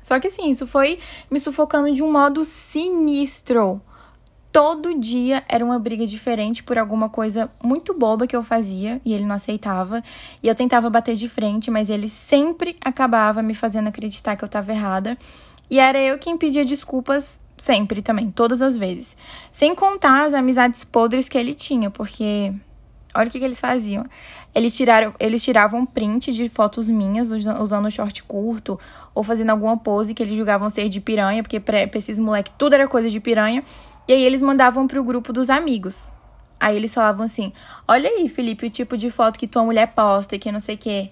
Só 0.02 0.18
que 0.18 0.26
assim, 0.26 0.50
isso 0.50 0.66
foi 0.66 0.98
me 1.30 1.38
sufocando 1.38 1.94
de 1.94 2.02
um 2.02 2.10
modo 2.10 2.44
sinistro 2.44 3.80
todo 4.52 4.98
dia 4.98 5.44
era 5.48 5.64
uma 5.64 5.78
briga 5.78 6.06
diferente 6.06 6.62
por 6.62 6.76
alguma 6.76 7.08
coisa 7.08 7.50
muito 7.62 7.94
boba 7.94 8.26
que 8.26 8.34
eu 8.34 8.42
fazia 8.42 9.00
e 9.04 9.12
ele 9.12 9.24
não 9.24 9.34
aceitava. 9.34 10.02
E 10.42 10.48
eu 10.48 10.54
tentava 10.54 10.90
bater 10.90 11.14
de 11.14 11.28
frente, 11.28 11.70
mas 11.70 11.88
ele 11.88 12.08
sempre 12.08 12.76
acabava 12.84 13.42
me 13.42 13.54
fazendo 13.54 13.88
acreditar 13.88 14.36
que 14.36 14.44
eu 14.44 14.46
estava 14.46 14.72
errada. 14.72 15.16
E 15.70 15.78
era 15.78 15.98
eu 15.98 16.18
quem 16.18 16.36
pedia 16.36 16.64
desculpas 16.64 17.40
sempre 17.56 18.02
também, 18.02 18.30
todas 18.30 18.62
as 18.62 18.76
vezes. 18.76 19.16
Sem 19.52 19.74
contar 19.74 20.26
as 20.26 20.34
amizades 20.34 20.84
podres 20.84 21.28
que 21.28 21.38
ele 21.38 21.54
tinha, 21.54 21.90
porque 21.90 22.52
olha 23.14 23.28
o 23.28 23.30
que, 23.30 23.38
que 23.38 23.44
eles 23.44 23.60
faziam. 23.60 24.04
Eles, 24.52 24.76
tiraram, 24.76 25.14
eles 25.20 25.44
tiravam 25.44 25.86
print 25.86 26.32
de 26.32 26.48
fotos 26.48 26.88
minhas 26.88 27.28
usando 27.30 27.90
short 27.90 28.22
curto 28.24 28.80
ou 29.14 29.22
fazendo 29.22 29.50
alguma 29.50 29.76
pose 29.76 30.12
que 30.12 30.22
eles 30.22 30.36
julgavam 30.36 30.68
ser 30.68 30.88
de 30.88 31.00
piranha, 31.00 31.42
porque 31.42 31.60
pra 31.60 31.88
esses 31.94 32.18
moleques 32.18 32.52
tudo 32.58 32.74
era 32.74 32.88
coisa 32.88 33.08
de 33.08 33.20
piranha. 33.20 33.62
E 34.08 34.12
aí 34.12 34.22
eles 34.22 34.42
mandavam 34.42 34.86
pro 34.86 35.04
grupo 35.04 35.32
dos 35.32 35.50
amigos. 35.50 36.12
Aí 36.58 36.76
eles 36.76 36.92
falavam 36.92 37.24
assim: 37.24 37.52
Olha 37.88 38.08
aí, 38.08 38.28
Felipe, 38.28 38.66
o 38.66 38.70
tipo 38.70 38.96
de 38.96 39.10
foto 39.10 39.38
que 39.38 39.46
tua 39.46 39.64
mulher 39.64 39.88
posta, 39.94 40.38
que 40.38 40.52
não 40.52 40.60
sei 40.60 40.74
o 40.74 40.78
quê. 40.78 41.10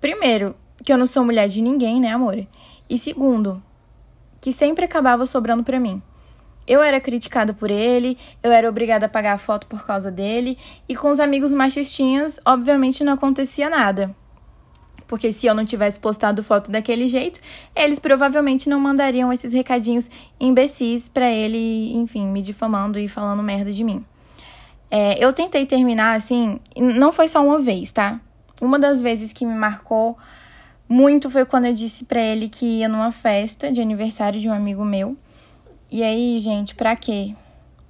Primeiro, 0.00 0.54
que 0.84 0.92
eu 0.92 0.98
não 0.98 1.06
sou 1.06 1.24
mulher 1.24 1.48
de 1.48 1.62
ninguém, 1.62 2.00
né, 2.00 2.12
amor? 2.12 2.46
E 2.88 2.98
segundo, 2.98 3.62
que 4.40 4.52
sempre 4.52 4.84
acabava 4.84 5.26
sobrando 5.26 5.62
pra 5.62 5.80
mim. 5.80 6.02
Eu 6.66 6.82
era 6.82 7.00
criticada 7.00 7.52
por 7.52 7.70
ele, 7.70 8.16
eu 8.42 8.52
era 8.52 8.68
obrigada 8.68 9.06
a 9.06 9.08
pagar 9.08 9.32
a 9.32 9.38
foto 9.38 9.66
por 9.66 9.84
causa 9.84 10.10
dele, 10.10 10.56
e 10.88 10.94
com 10.94 11.10
os 11.10 11.18
amigos 11.18 11.50
machistinhas, 11.50 12.38
obviamente 12.44 13.02
não 13.02 13.14
acontecia 13.14 13.68
nada. 13.68 14.14
Porque 15.10 15.32
se 15.32 15.44
eu 15.44 15.54
não 15.56 15.64
tivesse 15.64 15.98
postado 15.98 16.40
foto 16.40 16.70
daquele 16.70 17.08
jeito, 17.08 17.40
eles 17.74 17.98
provavelmente 17.98 18.68
não 18.68 18.78
mandariam 18.78 19.32
esses 19.32 19.52
recadinhos 19.52 20.08
imbecis 20.38 21.08
para 21.08 21.28
ele, 21.28 21.92
enfim, 21.94 22.28
me 22.28 22.40
difamando 22.40 22.96
e 22.96 23.08
falando 23.08 23.42
merda 23.42 23.72
de 23.72 23.82
mim. 23.82 24.04
É, 24.88 25.18
eu 25.18 25.32
tentei 25.32 25.66
terminar 25.66 26.16
assim, 26.16 26.60
não 26.76 27.12
foi 27.12 27.26
só 27.26 27.44
uma 27.44 27.60
vez, 27.60 27.90
tá? 27.90 28.20
Uma 28.60 28.78
das 28.78 29.02
vezes 29.02 29.32
que 29.32 29.44
me 29.44 29.52
marcou 29.52 30.16
muito 30.88 31.28
foi 31.28 31.44
quando 31.44 31.64
eu 31.64 31.74
disse 31.74 32.04
para 32.04 32.20
ele 32.20 32.48
que 32.48 32.78
ia 32.78 32.88
numa 32.88 33.10
festa 33.10 33.72
de 33.72 33.80
aniversário 33.80 34.40
de 34.40 34.48
um 34.48 34.52
amigo 34.52 34.84
meu. 34.84 35.16
E 35.90 36.04
aí, 36.04 36.38
gente, 36.38 36.72
pra 36.76 36.94
quê? 36.94 37.34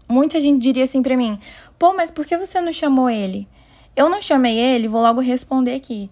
Muita 0.09 0.41
gente 0.41 0.63
diria 0.63 0.85
assim 0.85 1.03
pra 1.03 1.19
mim: 1.19 1.39
pô, 1.79 1.93
mas 1.93 2.11
por 2.11 2.25
que 2.25 2.39
você 2.39 2.63
não 2.63 2.73
chamou 2.73 3.11
ele? 3.11 3.47
Eu 3.95 4.09
não 4.09 4.23
chamei 4.23 4.59
ele, 4.59 4.89
vou 4.89 5.03
logo 5.03 5.21
responder 5.21 5.75
aqui 5.75 6.11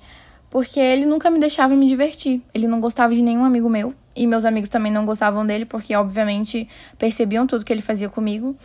porque 0.51 0.81
ele 0.81 1.05
nunca 1.05 1.31
me 1.31 1.39
deixava 1.39 1.75
me 1.75 1.87
divertir. 1.87 2.43
Ele 2.55 2.67
não 2.67 2.81
gostava 2.81 3.15
de 3.15 3.23
nenhum 3.23 3.45
amigo 3.45 3.69
meu. 3.69 3.95
E 4.15 4.27
meus 4.27 4.45
amigos 4.45 4.69
também 4.69 4.91
não 4.91 5.07
gostavam 5.07 5.47
dele, 5.47 5.65
porque 5.65 5.95
obviamente 5.95 6.69
percebiam 6.99 7.47
tudo 7.47 7.65
que 7.65 7.73
ele 7.73 7.83
fazia 7.83 8.09
comigo. 8.09 8.57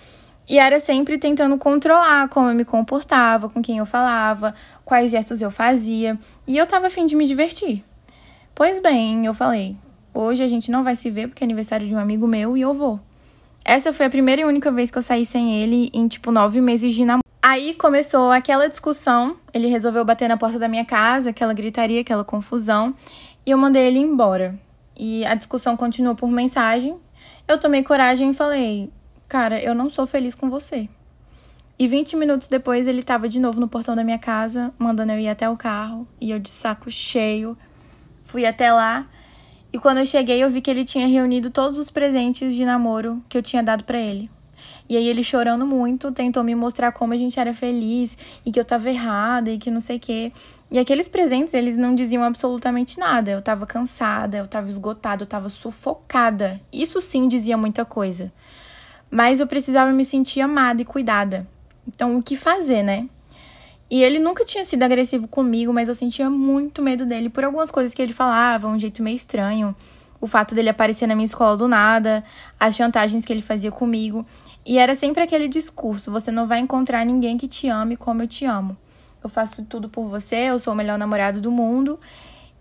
E 0.49 0.59
era 0.59 0.79
sempre 0.79 1.17
tentando 1.17 1.57
controlar 1.57 2.27
como 2.27 2.49
eu 2.49 2.55
me 2.55 2.65
comportava, 2.65 3.47
com 3.47 3.61
quem 3.61 3.77
eu 3.77 3.85
falava, 3.85 4.53
quais 4.83 5.11
gestos 5.11 5.41
eu 5.41 5.51
fazia. 5.51 6.19
E 6.45 6.57
eu 6.57 6.65
tava 6.65 6.87
afim 6.87 7.05
de 7.05 7.15
me 7.15 7.25
divertir. 7.25 7.83
Pois 8.55 8.79
bem, 8.79 9.25
eu 9.25 9.33
falei: 9.33 9.77
hoje 10.13 10.43
a 10.43 10.47
gente 10.47 10.69
não 10.69 10.83
vai 10.83 10.95
se 10.95 11.09
ver 11.09 11.27
porque 11.27 11.43
é 11.43 11.45
aniversário 11.45 11.87
de 11.87 11.95
um 11.95 11.99
amigo 11.99 12.27
meu 12.27 12.57
e 12.57 12.61
eu 12.61 12.73
vou. 12.73 12.99
Essa 13.65 13.93
foi 13.93 14.05
a 14.05 14.09
primeira 14.09 14.41
e 14.41 14.45
única 14.45 14.71
vez 14.71 14.91
que 14.91 14.97
eu 14.97 15.01
saí 15.01 15.25
sem 15.25 15.61
ele 15.61 15.89
em 15.93 16.07
tipo 16.07 16.31
nove 16.31 16.59
meses 16.59 16.93
de 16.93 17.05
namoro. 17.05 17.23
Aí 17.41 17.73
começou 17.73 18.31
aquela 18.31 18.67
discussão. 18.67 19.37
Ele 19.53 19.67
resolveu 19.67 20.03
bater 20.03 20.27
na 20.27 20.37
porta 20.37 20.59
da 20.59 20.67
minha 20.67 20.85
casa, 20.85 21.29
aquela 21.29 21.53
gritaria, 21.53 22.01
aquela 22.01 22.23
confusão. 22.23 22.93
E 23.45 23.51
eu 23.51 23.57
mandei 23.57 23.87
ele 23.87 23.99
embora. 23.99 24.59
E 24.97 25.25
a 25.25 25.33
discussão 25.35 25.77
continuou 25.77 26.15
por 26.15 26.29
mensagem. 26.29 26.97
Eu 27.47 27.57
tomei 27.57 27.83
coragem 27.83 28.31
e 28.31 28.33
falei: 28.33 28.91
Cara, 29.27 29.61
eu 29.61 29.73
não 29.73 29.89
sou 29.89 30.05
feliz 30.05 30.35
com 30.35 30.49
você. 30.49 30.89
E 31.79 31.87
20 31.87 32.15
minutos 32.15 32.47
depois 32.47 32.85
ele 32.85 32.99
estava 32.99 33.27
de 33.27 33.39
novo 33.39 33.59
no 33.59 33.67
portão 33.67 33.95
da 33.95 34.03
minha 34.03 34.19
casa, 34.19 34.73
mandando 34.77 35.11
eu 35.13 35.19
ir 35.19 35.29
até 35.29 35.49
o 35.49 35.57
carro. 35.57 36.07
E 36.19 36.31
eu 36.31 36.39
de 36.39 36.49
saco 36.49 36.91
cheio 36.91 37.57
fui 38.25 38.45
até 38.45 38.71
lá. 38.71 39.05
E 39.73 39.79
quando 39.79 39.97
eu 39.97 40.05
cheguei, 40.05 40.43
eu 40.43 40.51
vi 40.51 40.61
que 40.61 40.69
ele 40.69 40.85
tinha 40.85 41.07
reunido 41.07 41.49
todos 41.49 41.79
os 41.79 41.89
presentes 41.89 42.53
de 42.53 42.63
namoro 42.63 43.23
que 43.27 43.35
eu 43.35 43.41
tinha 43.41 43.63
dado 43.63 43.83
para 43.83 43.99
ele. 43.99 44.29
E 44.87 44.95
aí 44.95 45.07
ele 45.07 45.23
chorando 45.23 45.65
muito, 45.65 46.11
tentou 46.11 46.43
me 46.43 46.53
mostrar 46.53 46.91
como 46.91 47.11
a 47.11 47.17
gente 47.17 47.39
era 47.39 47.55
feliz 47.55 48.15
e 48.45 48.51
que 48.51 48.59
eu 48.59 48.65
tava 48.65 48.91
errada 48.91 49.49
e 49.49 49.57
que 49.57 49.71
não 49.71 49.79
sei 49.79 49.97
o 49.97 49.99
quê. 49.99 50.31
E 50.69 50.77
aqueles 50.77 51.07
presentes, 51.07 51.55
eles 51.55 51.75
não 51.75 51.95
diziam 51.95 52.23
absolutamente 52.23 52.99
nada. 52.99 53.31
Eu 53.31 53.41
tava 53.41 53.65
cansada, 53.65 54.37
eu 54.37 54.47
tava 54.47 54.69
esgotada, 54.69 55.23
eu 55.23 55.27
tava 55.27 55.49
sufocada. 55.49 56.61
Isso 56.71 57.01
sim 57.01 57.27
dizia 57.27 57.57
muita 57.57 57.83
coisa. 57.83 58.31
Mas 59.09 59.39
eu 59.39 59.47
precisava 59.47 59.91
me 59.91 60.05
sentir 60.05 60.41
amada 60.41 60.83
e 60.83 60.85
cuidada. 60.85 61.47
Então, 61.87 62.15
o 62.15 62.21
que 62.21 62.35
fazer, 62.35 62.83
né? 62.83 63.07
E 63.93 64.01
ele 64.01 64.17
nunca 64.17 64.43
tinha 64.43 64.65
sido 64.65 64.81
agressivo 64.81 65.27
comigo, 65.27 65.71
mas 65.71 65.87
eu 65.87 65.93
sentia 65.93 66.27
muito 66.27 66.81
medo 66.81 67.05
dele 67.05 67.29
por 67.29 67.43
algumas 67.43 67.69
coisas 67.69 67.93
que 67.93 68.01
ele 68.01 68.11
falava, 68.11 68.67
um 68.67 68.79
jeito 68.79 69.03
meio 69.03 69.15
estranho. 69.15 69.75
O 70.19 70.25
fato 70.25 70.55
dele 70.55 70.69
aparecer 70.69 71.05
na 71.05 71.13
minha 71.13 71.27
escola 71.27 71.55
do 71.55 71.67
nada, 71.67 72.23
as 72.59 72.75
chantagens 72.75 73.23
que 73.23 73.31
ele 73.31 73.43
fazia 73.43 73.71
comigo. 73.71 74.25
E 74.65 74.79
era 74.79 74.95
sempre 74.95 75.21
aquele 75.21 75.47
discurso: 75.47 76.11
você 76.11 76.31
não 76.31 76.47
vai 76.47 76.57
encontrar 76.57 77.05
ninguém 77.05 77.37
que 77.37 77.47
te 77.47 77.69
ame 77.69 77.95
como 77.95 78.23
eu 78.23 78.27
te 78.27 78.45
amo. 78.45 78.75
Eu 79.23 79.29
faço 79.29 79.63
tudo 79.63 79.87
por 79.87 80.05
você, 80.07 80.37
eu 80.37 80.57
sou 80.57 80.73
o 80.73 80.75
melhor 80.75 80.97
namorado 80.97 81.39
do 81.39 81.51
mundo. 81.51 81.99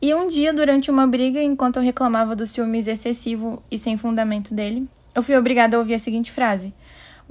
E 0.02 0.14
um 0.14 0.26
dia, 0.26 0.52
durante 0.52 0.90
uma 0.90 1.06
briga, 1.06 1.42
enquanto 1.42 1.76
eu 1.76 1.82
reclamava 1.82 2.36
do 2.36 2.46
ciúmes 2.46 2.86
excessivo 2.86 3.62
e 3.70 3.78
sem 3.78 3.96
fundamento 3.96 4.52
dele, 4.52 4.86
eu 5.14 5.22
fui 5.22 5.34
obrigada 5.34 5.78
a 5.78 5.80
ouvir 5.80 5.94
a 5.94 5.98
seguinte 5.98 6.30
frase: 6.30 6.74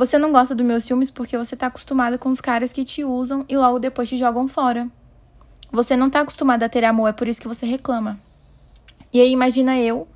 Você 0.02 0.18
não 0.18 0.32
gosta 0.32 0.56
do 0.56 0.64
meu 0.64 0.82
ciúmes 0.82 1.12
porque 1.12 1.38
você 1.38 1.56
tá 1.56 1.68
acostumada 1.68 2.18
com 2.18 2.30
os 2.30 2.42
caras 2.42 2.74
que 2.74 2.84
te 2.84 3.04
usam 3.04 3.46
e 3.48 3.56
logo 3.56 3.78
depois 3.78 4.10
te 4.10 4.18
jogam 4.18 4.48
fora. 4.48 4.88
Você 5.72 5.96
não 5.96 6.10
tá 6.10 6.22
acostumada 6.22 6.66
a 6.66 6.70
ter 6.70 6.84
amor, 6.84 7.08
é 7.10 7.12
por 7.12 7.28
isso 7.28 7.40
que 7.40 7.48
você 7.48 7.68
reclama. 7.68 8.20
E 9.14 9.22
aí, 9.22 9.32
imagina 9.32 9.78
eu, 9.78 10.08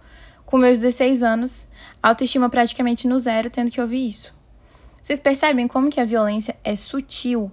com 0.43 0.57
meus 0.57 0.79
16 0.79 1.21
anos, 1.21 1.67
autoestima 2.01 2.49
praticamente 2.49 3.07
no 3.07 3.19
zero, 3.19 3.47
tendo 3.51 3.69
que 3.69 3.79
ouvir 3.79 4.09
isso. 4.09 4.33
Vocês 5.03 5.19
percebem 5.19 5.67
como 5.67 5.91
que 5.91 6.01
a 6.01 6.05
violência 6.05 6.55
é 6.63 6.75
sutil? 6.75 7.51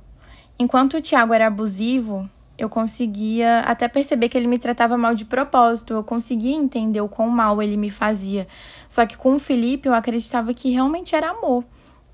Enquanto 0.59 0.95
o 0.95 1.03
Tiago 1.03 1.35
era 1.35 1.49
abusivo, 1.49 2.27
eu 2.57 2.71
conseguia 2.71 3.61
até 3.61 3.87
perceber 3.89 4.31
que 4.31 4.39
ele 4.39 4.47
me 4.47 4.59
tratava 4.59 4.97
mal 4.97 5.15
de 5.15 5.27
propósito, 5.27 5.93
eu 5.93 6.03
conseguia 6.03 6.57
entender 6.57 7.03
o 7.03 7.11
quão 7.11 7.29
mal 7.29 7.61
ele 7.62 7.77
me 7.77 7.91
fazia. 7.91 8.49
Só 8.89 9.05
que 9.05 9.19
com 9.19 9.35
o 9.35 9.39
Felipe 9.39 9.87
eu 9.87 9.93
acreditava 9.93 10.55
que 10.55 10.71
realmente 10.71 11.15
era 11.15 11.29
amor. 11.29 11.62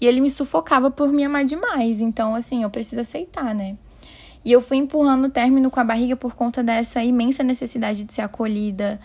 E 0.01 0.07
ele 0.07 0.21
me 0.21 0.31
sufocava 0.31 0.91
por 0.91 1.09
me 1.09 1.25
amar 1.25 1.45
demais. 1.45 2.01
Então, 2.01 2.35
assim, 2.35 2.63
eu 2.63 2.71
preciso 2.71 3.01
aceitar, 3.01 3.55
né? 3.55 3.77
E 4.45 4.53
eu 4.53 4.63
fui 4.63 4.77
empurrando 4.77 5.27
o 5.27 5.31
término 5.31 5.71
com 5.71 5.81
a 5.81 5.85
barriga 5.85 6.17
por 6.17 6.35
conta 6.35 6.63
dessa 6.63 7.03
imensa 7.03 7.43
necessidade 7.43 8.05
de 8.05 8.13
ser 8.13 8.23
acolhida, 8.23 9.01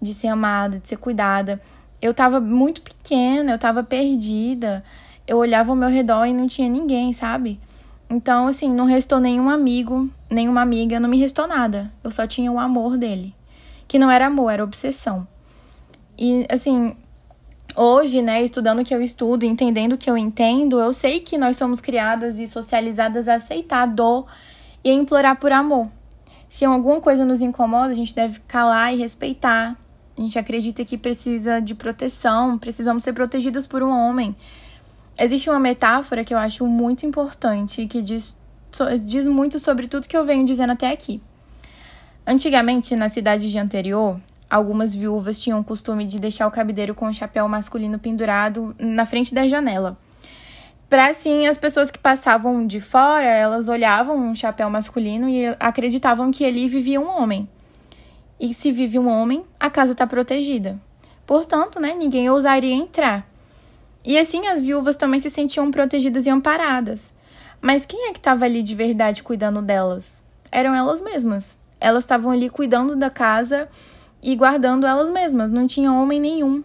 de 0.00 0.12
ser 0.12 0.28
amada, 0.28 0.78
de 0.78 0.88
ser 0.88 0.96
cuidada. 0.96 1.60
Eu 2.00 2.12
tava 2.12 2.40
muito 2.40 2.82
pequena, 2.82 3.52
eu 3.52 3.58
tava 3.58 3.82
perdida. 3.82 4.84
Eu 5.26 5.38
olhava 5.38 5.70
ao 5.70 5.76
meu 5.76 5.88
redor 5.88 6.26
e 6.26 6.34
não 6.34 6.48
tinha 6.48 6.68
ninguém, 6.68 7.12
sabe? 7.12 7.60
Então, 8.10 8.48
assim, 8.48 8.68
não 8.68 8.84
restou 8.84 9.20
nenhum 9.20 9.48
amigo, 9.48 10.10
nenhuma 10.28 10.60
amiga, 10.60 11.00
não 11.00 11.08
me 11.08 11.18
restou 11.18 11.46
nada. 11.46 11.90
Eu 12.02 12.10
só 12.10 12.26
tinha 12.26 12.50
o 12.50 12.58
amor 12.58 12.98
dele. 12.98 13.34
Que 13.88 13.98
não 13.98 14.10
era 14.10 14.26
amor, 14.26 14.50
era 14.50 14.64
obsessão. 14.64 15.26
E, 16.18 16.44
assim, 16.50 16.94
hoje, 17.74 18.22
né, 18.22 18.42
estudando 18.42 18.80
o 18.80 18.84
que 18.84 18.94
eu 18.94 19.02
estudo, 19.02 19.44
entendendo 19.44 19.92
o 19.92 19.98
que 19.98 20.10
eu 20.10 20.16
entendo, 20.16 20.80
eu 20.80 20.92
sei 20.92 21.20
que 21.20 21.38
nós 21.38 21.56
somos 21.56 21.80
criadas 21.80 22.38
e 22.38 22.46
socializadas 22.46 23.28
a 23.28 23.34
aceitar 23.34 23.82
a 23.82 23.86
dor 23.86 24.26
e 24.84 24.90
a 24.90 24.94
implorar 24.94 25.36
por 25.36 25.52
amor. 25.52 25.88
Se 26.48 26.64
alguma 26.64 27.00
coisa 27.00 27.24
nos 27.24 27.40
incomoda, 27.40 27.92
a 27.92 27.94
gente 27.94 28.14
deve 28.14 28.40
calar 28.40 28.92
e 28.92 28.98
respeitar. 28.98 29.76
A 30.16 30.20
gente 30.20 30.38
acredita 30.38 30.84
que 30.84 30.98
precisa 30.98 31.60
de 31.60 31.74
proteção, 31.74 32.58
precisamos 32.58 33.02
ser 33.02 33.14
protegidas 33.14 33.66
por 33.66 33.82
um 33.82 33.90
homem. 33.90 34.36
Existe 35.18 35.48
uma 35.48 35.58
metáfora 35.58 36.24
que 36.24 36.34
eu 36.34 36.38
acho 36.38 36.66
muito 36.66 37.06
importante 37.06 37.86
que 37.86 38.02
diz, 38.02 38.36
diz 39.02 39.26
muito 39.26 39.58
sobre 39.58 39.88
tudo 39.88 40.06
que 40.06 40.16
eu 40.16 40.26
venho 40.26 40.44
dizendo 40.44 40.72
até 40.72 40.90
aqui. 40.90 41.22
Antigamente, 42.26 42.94
na 42.94 43.08
cidade 43.08 43.50
de 43.50 43.58
anterior, 43.58 44.20
algumas 44.52 44.94
viúvas 44.94 45.38
tinham 45.38 45.58
o 45.60 45.64
costume 45.64 46.04
de 46.04 46.20
deixar 46.20 46.46
o 46.46 46.50
cabideiro 46.50 46.94
com 46.94 47.06
o 47.06 47.14
chapéu 47.14 47.48
masculino 47.48 47.98
pendurado 47.98 48.76
na 48.78 49.06
frente 49.06 49.34
da 49.34 49.48
janela. 49.48 49.96
Para 50.90 51.06
assim, 51.06 51.46
as 51.46 51.56
pessoas 51.56 51.90
que 51.90 51.98
passavam 51.98 52.66
de 52.66 52.78
fora, 52.78 53.26
elas 53.26 53.66
olhavam 53.66 54.14
um 54.14 54.34
chapéu 54.34 54.68
masculino 54.68 55.26
e 55.26 55.46
acreditavam 55.58 56.30
que 56.30 56.44
ali 56.44 56.68
vivia 56.68 57.00
um 57.00 57.08
homem. 57.08 57.48
E 58.38 58.52
se 58.52 58.70
vive 58.70 58.98
um 58.98 59.08
homem, 59.08 59.42
a 59.58 59.70
casa 59.70 59.92
está 59.92 60.06
protegida. 60.06 60.78
Portanto, 61.26 61.80
né, 61.80 61.94
ninguém 61.94 62.28
ousaria 62.28 62.74
entrar. 62.74 63.26
E 64.04 64.18
assim 64.18 64.48
as 64.48 64.60
viúvas 64.60 64.96
também 64.96 65.18
se 65.18 65.30
sentiam 65.30 65.70
protegidas 65.70 66.26
e 66.26 66.30
amparadas. 66.30 67.14
Mas 67.58 67.86
quem 67.86 68.10
é 68.10 68.12
que 68.12 68.18
estava 68.18 68.44
ali 68.44 68.62
de 68.62 68.74
verdade 68.74 69.22
cuidando 69.22 69.62
delas? 69.62 70.22
Eram 70.50 70.74
elas 70.74 71.00
mesmas. 71.00 71.56
Elas 71.80 72.04
estavam 72.04 72.30
ali 72.30 72.50
cuidando 72.50 72.94
da 72.94 73.08
casa 73.08 73.66
e 74.22 74.36
guardando 74.36 74.86
elas 74.86 75.10
mesmas, 75.10 75.50
não 75.50 75.66
tinha 75.66 75.92
homem 75.92 76.20
nenhum. 76.20 76.62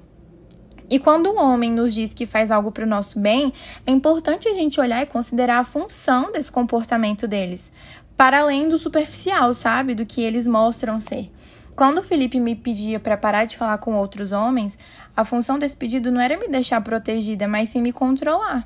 E 0.90 1.00
quando 1.00 1.30
um 1.30 1.38
homem 1.38 1.72
nos 1.72 1.94
diz 1.94 2.14
que 2.14 2.26
faz 2.26 2.50
algo 2.50 2.72
para 2.72 2.86
o 2.86 2.88
nosso 2.88 3.20
bem, 3.20 3.52
é 3.86 3.92
importante 3.92 4.48
a 4.48 4.54
gente 4.54 4.80
olhar 4.80 5.02
e 5.02 5.06
considerar 5.06 5.60
a 5.60 5.64
função 5.66 6.32
desse 6.32 6.52
comportamento 6.52 7.28
deles, 7.28 7.72
para 8.16 8.40
além 8.40 8.70
do 8.70 8.78
superficial, 8.78 9.54
sabe? 9.54 9.94
Do 9.94 10.06
que 10.06 10.22
eles 10.22 10.48
mostram 10.48 11.02
ser. 11.02 11.30
Quando 11.76 12.00
o 12.00 12.04
Felipe 12.04 12.40
me 12.40 12.56
pedia 12.56 13.00
para 13.00 13.18
parar 13.18 13.46
de 13.46 13.58
falar 13.58 13.78
com 13.80 13.96
outros 13.96 14.32
homens, 14.32 14.80
a 15.16 15.26
função 15.26 15.60
desse 15.60 15.76
pedido 15.76 16.10
não 16.10 16.22
era 16.22 16.38
me 16.38 16.48
deixar 16.48 16.82
protegida, 16.82 17.48
mas 17.48 17.70
sim 17.70 17.82
me 17.82 17.92
controlar. 17.92 18.66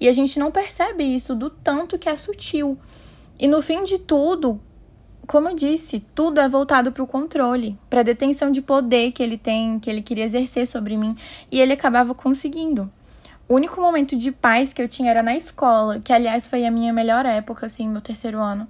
E 0.00 0.08
a 0.08 0.12
gente 0.12 0.38
não 0.38 0.50
percebe 0.50 1.04
isso 1.04 1.34
do 1.34 1.50
tanto 1.50 1.98
que 1.98 2.08
é 2.08 2.16
sutil. 2.16 2.76
E 3.38 3.46
no 3.46 3.62
fim 3.62 3.84
de 3.84 3.98
tudo, 3.98 4.60
como 5.30 5.48
eu 5.48 5.54
disse, 5.54 6.04
tudo 6.12 6.40
é 6.40 6.48
voltado 6.48 6.90
para 6.90 7.04
o 7.04 7.06
controle, 7.06 7.78
para 7.88 8.00
a 8.00 8.02
detenção 8.02 8.50
de 8.50 8.60
poder 8.60 9.12
que 9.12 9.22
ele 9.22 9.38
tem, 9.38 9.78
que 9.78 9.88
ele 9.88 10.02
queria 10.02 10.24
exercer 10.24 10.66
sobre 10.66 10.96
mim, 10.96 11.16
e 11.52 11.60
ele 11.60 11.72
acabava 11.72 12.12
conseguindo. 12.12 12.90
O 13.48 13.54
único 13.54 13.80
momento 13.80 14.16
de 14.16 14.32
paz 14.32 14.72
que 14.72 14.82
eu 14.82 14.88
tinha 14.88 15.08
era 15.08 15.22
na 15.22 15.36
escola, 15.36 16.00
que 16.00 16.12
aliás 16.12 16.48
foi 16.48 16.66
a 16.66 16.70
minha 16.70 16.92
melhor 16.92 17.24
época, 17.24 17.66
assim, 17.66 17.88
meu 17.88 18.00
terceiro 18.00 18.40
ano. 18.40 18.66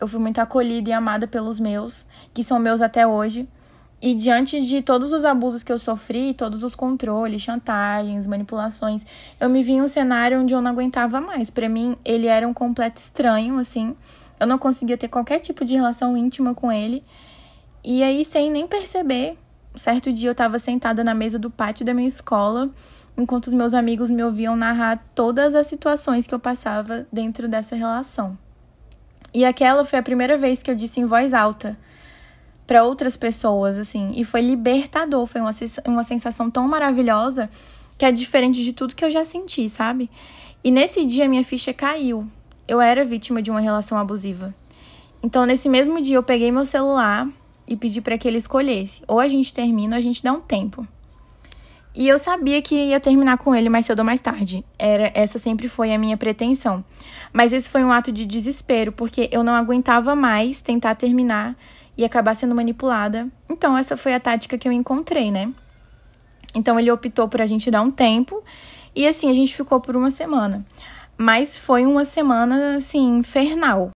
Eu 0.00 0.08
fui 0.08 0.18
muito 0.18 0.38
acolhida 0.38 0.88
e 0.88 0.94
amada 0.94 1.28
pelos 1.28 1.60
meus, 1.60 2.06
que 2.32 2.42
são 2.42 2.58
meus 2.58 2.80
até 2.80 3.06
hoje. 3.06 3.46
E 4.00 4.14
diante 4.14 4.62
de 4.62 4.80
todos 4.80 5.12
os 5.12 5.26
abusos 5.26 5.62
que 5.62 5.70
eu 5.70 5.78
sofri, 5.78 6.32
todos 6.32 6.62
os 6.62 6.74
controles, 6.74 7.42
chantagens, 7.42 8.26
manipulações, 8.26 9.04
eu 9.38 9.50
me 9.50 9.62
vi 9.62 9.72
em 9.72 9.82
um 9.82 9.88
cenário 9.88 10.40
onde 10.40 10.54
eu 10.54 10.62
não 10.62 10.70
aguentava 10.70 11.20
mais. 11.20 11.50
Para 11.50 11.68
mim, 11.68 11.98
ele 12.02 12.28
era 12.28 12.48
um 12.48 12.54
completo 12.54 12.98
estranho, 12.98 13.58
assim. 13.58 13.94
Eu 14.38 14.46
não 14.46 14.58
conseguia 14.58 14.96
ter 14.96 15.08
qualquer 15.08 15.40
tipo 15.40 15.64
de 15.64 15.74
relação 15.74 16.16
íntima 16.16 16.54
com 16.54 16.70
ele. 16.70 17.04
E 17.84 18.02
aí, 18.02 18.24
sem 18.24 18.50
nem 18.50 18.66
perceber, 18.66 19.36
certo 19.74 20.12
dia 20.12 20.28
eu 20.28 20.32
estava 20.32 20.58
sentada 20.58 21.04
na 21.04 21.14
mesa 21.14 21.38
do 21.38 21.50
pátio 21.50 21.84
da 21.84 21.94
minha 21.94 22.08
escola, 22.08 22.70
enquanto 23.16 23.46
os 23.46 23.54
meus 23.54 23.74
amigos 23.74 24.10
me 24.10 24.22
ouviam 24.22 24.56
narrar 24.56 25.02
todas 25.14 25.54
as 25.54 25.66
situações 25.66 26.26
que 26.26 26.34
eu 26.34 26.38
passava 26.38 27.06
dentro 27.12 27.48
dessa 27.48 27.74
relação. 27.74 28.38
E 29.32 29.44
aquela 29.44 29.84
foi 29.84 29.98
a 29.98 30.02
primeira 30.02 30.38
vez 30.38 30.62
que 30.62 30.70
eu 30.70 30.74
disse 30.74 31.00
em 31.00 31.06
voz 31.06 31.34
alta 31.34 31.78
para 32.66 32.84
outras 32.84 33.16
pessoas, 33.16 33.78
assim, 33.78 34.12
e 34.14 34.24
foi 34.24 34.42
libertador, 34.42 35.26
foi 35.26 35.40
uma, 35.40 35.52
uma 35.86 36.04
sensação 36.04 36.50
tão 36.50 36.68
maravilhosa 36.68 37.48
que 37.96 38.04
é 38.04 38.12
diferente 38.12 38.62
de 38.62 38.72
tudo 38.72 38.94
que 38.94 39.04
eu 39.04 39.10
já 39.10 39.24
senti, 39.24 39.68
sabe? 39.68 40.10
E 40.62 40.70
nesse 40.70 41.04
dia 41.04 41.28
minha 41.28 41.42
ficha 41.42 41.72
caiu. 41.72 42.28
Eu 42.68 42.82
era 42.82 43.04
vítima 43.04 43.40
de 43.40 43.50
uma 43.50 43.60
relação 43.60 43.96
abusiva. 43.96 44.54
Então, 45.22 45.46
nesse 45.46 45.68
mesmo 45.70 46.00
dia, 46.02 46.16
eu 46.16 46.22
peguei 46.22 46.52
meu 46.52 46.66
celular 46.66 47.26
e 47.66 47.74
pedi 47.76 48.02
para 48.02 48.18
que 48.18 48.28
ele 48.28 48.36
escolhesse: 48.36 49.02
ou 49.08 49.18
a 49.18 49.26
gente 49.26 49.54
termina 49.54 49.96
ou 49.96 49.98
a 49.98 50.02
gente 50.02 50.22
dá 50.22 50.32
um 50.32 50.40
tempo. 50.40 50.86
E 51.94 52.06
eu 52.06 52.18
sabia 52.18 52.60
que 52.62 52.74
ia 52.76 53.00
terminar 53.00 53.38
com 53.38 53.54
ele 53.54 53.68
mais 53.68 53.86
cedo 53.86 54.00
ou 54.00 54.04
mais 54.04 54.20
tarde. 54.20 54.64
Era, 54.78 55.10
essa 55.14 55.38
sempre 55.38 55.68
foi 55.68 55.92
a 55.92 55.98
minha 55.98 56.16
pretensão. 56.16 56.84
Mas 57.32 57.52
esse 57.52 57.68
foi 57.68 57.82
um 57.82 57.90
ato 57.90 58.12
de 58.12 58.24
desespero, 58.24 58.92
porque 58.92 59.28
eu 59.32 59.42
não 59.42 59.54
aguentava 59.54 60.14
mais 60.14 60.60
tentar 60.60 60.94
terminar 60.94 61.56
e 61.96 62.04
acabar 62.04 62.36
sendo 62.36 62.54
manipulada. 62.54 63.26
Então 63.48 63.76
essa 63.76 63.96
foi 63.96 64.14
a 64.14 64.20
tática 64.20 64.56
que 64.56 64.68
eu 64.68 64.72
encontrei, 64.72 65.32
né? 65.32 65.52
Então 66.54 66.78
ele 66.78 66.90
optou 66.90 67.26
por 67.28 67.40
a 67.40 67.46
gente 67.46 67.70
dar 67.70 67.82
um 67.82 67.90
tempo 67.90 68.44
e 68.94 69.06
assim 69.06 69.30
a 69.30 69.34
gente 69.34 69.56
ficou 69.56 69.80
por 69.80 69.96
uma 69.96 70.10
semana. 70.10 70.64
Mas 71.20 71.58
foi 71.58 71.84
uma 71.84 72.04
semana 72.04 72.76
assim 72.76 73.18
infernal. 73.18 73.90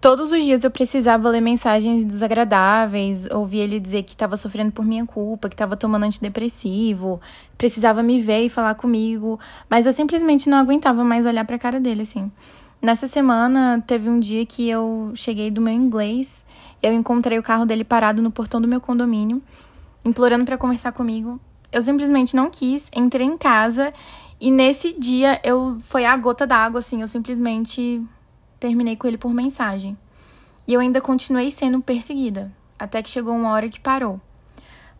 Todos 0.00 0.32
os 0.32 0.42
dias 0.42 0.64
eu 0.64 0.70
precisava 0.72 1.28
ler 1.28 1.40
mensagens 1.40 2.04
desagradáveis, 2.04 3.26
ouvir 3.30 3.58
ele 3.58 3.78
dizer 3.78 4.02
que 4.02 4.10
estava 4.10 4.36
sofrendo 4.36 4.72
por 4.72 4.84
minha 4.84 5.06
culpa, 5.06 5.48
que 5.48 5.54
estava 5.54 5.76
tomando 5.76 6.02
antidepressivo, 6.02 7.20
precisava 7.56 8.02
me 8.02 8.20
ver 8.20 8.46
e 8.46 8.48
falar 8.48 8.74
comigo, 8.74 9.38
mas 9.70 9.86
eu 9.86 9.92
simplesmente 9.92 10.50
não 10.50 10.58
aguentava 10.58 11.04
mais 11.04 11.24
olhar 11.24 11.44
para 11.44 11.54
a 11.54 11.60
cara 11.60 11.78
dele 11.78 12.02
assim. 12.02 12.28
Nessa 12.82 13.06
semana 13.06 13.80
teve 13.86 14.08
um 14.10 14.18
dia 14.18 14.44
que 14.44 14.68
eu 14.68 15.12
cheguei 15.14 15.48
do 15.48 15.60
meu 15.60 15.72
inglês, 15.72 16.44
eu 16.82 16.92
encontrei 16.92 17.38
o 17.38 17.42
carro 17.42 17.64
dele 17.64 17.84
parado 17.84 18.20
no 18.20 18.32
portão 18.32 18.60
do 18.60 18.66
meu 18.66 18.80
condomínio, 18.80 19.40
implorando 20.04 20.44
para 20.44 20.58
conversar 20.58 20.90
comigo. 20.90 21.40
Eu 21.70 21.80
simplesmente 21.80 22.34
não 22.34 22.50
quis, 22.50 22.90
entrei 22.92 23.24
em 23.24 23.38
casa 23.38 23.94
e 24.42 24.50
nesse 24.50 24.92
dia 24.98 25.40
eu 25.44 25.78
foi 25.82 26.04
a 26.04 26.16
gota 26.16 26.44
d'água 26.44 26.80
assim, 26.80 27.00
eu 27.00 27.06
simplesmente 27.06 28.04
terminei 28.58 28.96
com 28.96 29.06
ele 29.06 29.16
por 29.16 29.32
mensagem. 29.32 29.96
E 30.66 30.74
eu 30.74 30.80
ainda 30.80 31.00
continuei 31.00 31.52
sendo 31.52 31.80
perseguida, 31.80 32.50
até 32.76 33.00
que 33.00 33.08
chegou 33.08 33.36
uma 33.36 33.52
hora 33.52 33.68
que 33.68 33.78
parou. 33.78 34.20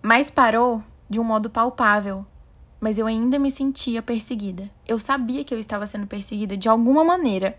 Mas 0.01 0.31
parou 0.31 0.81
de 1.11 1.19
um 1.19 1.25
modo 1.25 1.51
palpável, 1.51 2.25
mas 2.81 2.99
eu 2.99 3.07
ainda 3.09 3.37
me 3.37 3.51
sentia 3.51 4.01
perseguida. 4.01 4.71
Eu 4.87 5.01
sabia 5.01 5.43
que 5.43 5.53
eu 5.53 5.59
estava 5.59 5.89
sendo 5.89 6.07
perseguida 6.07 6.57
de 6.57 6.69
alguma 6.69 7.03
maneira. 7.03 7.59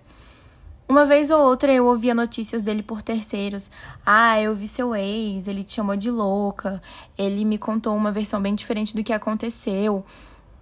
Uma 0.88 1.06
vez 1.06 1.30
ou 1.30 1.42
outra 1.42 1.70
eu 1.70 1.86
ouvia 1.86 2.16
notícias 2.16 2.62
dele 2.62 2.82
por 2.82 3.02
terceiros. 3.02 3.70
Ah, 4.06 4.40
eu 4.40 4.56
vi 4.56 4.70
seu 4.70 4.96
ex, 4.96 5.50
ele 5.50 5.66
te 5.66 5.74
chamou 5.74 5.98
de 5.98 6.10
louca, 6.10 6.82
ele 7.18 7.44
me 7.44 7.58
contou 7.58 7.94
uma 7.94 8.12
versão 8.12 8.42
bem 8.42 8.56
diferente 8.56 8.96
do 8.96 9.04
que 9.04 9.12
aconteceu. 9.12 10.06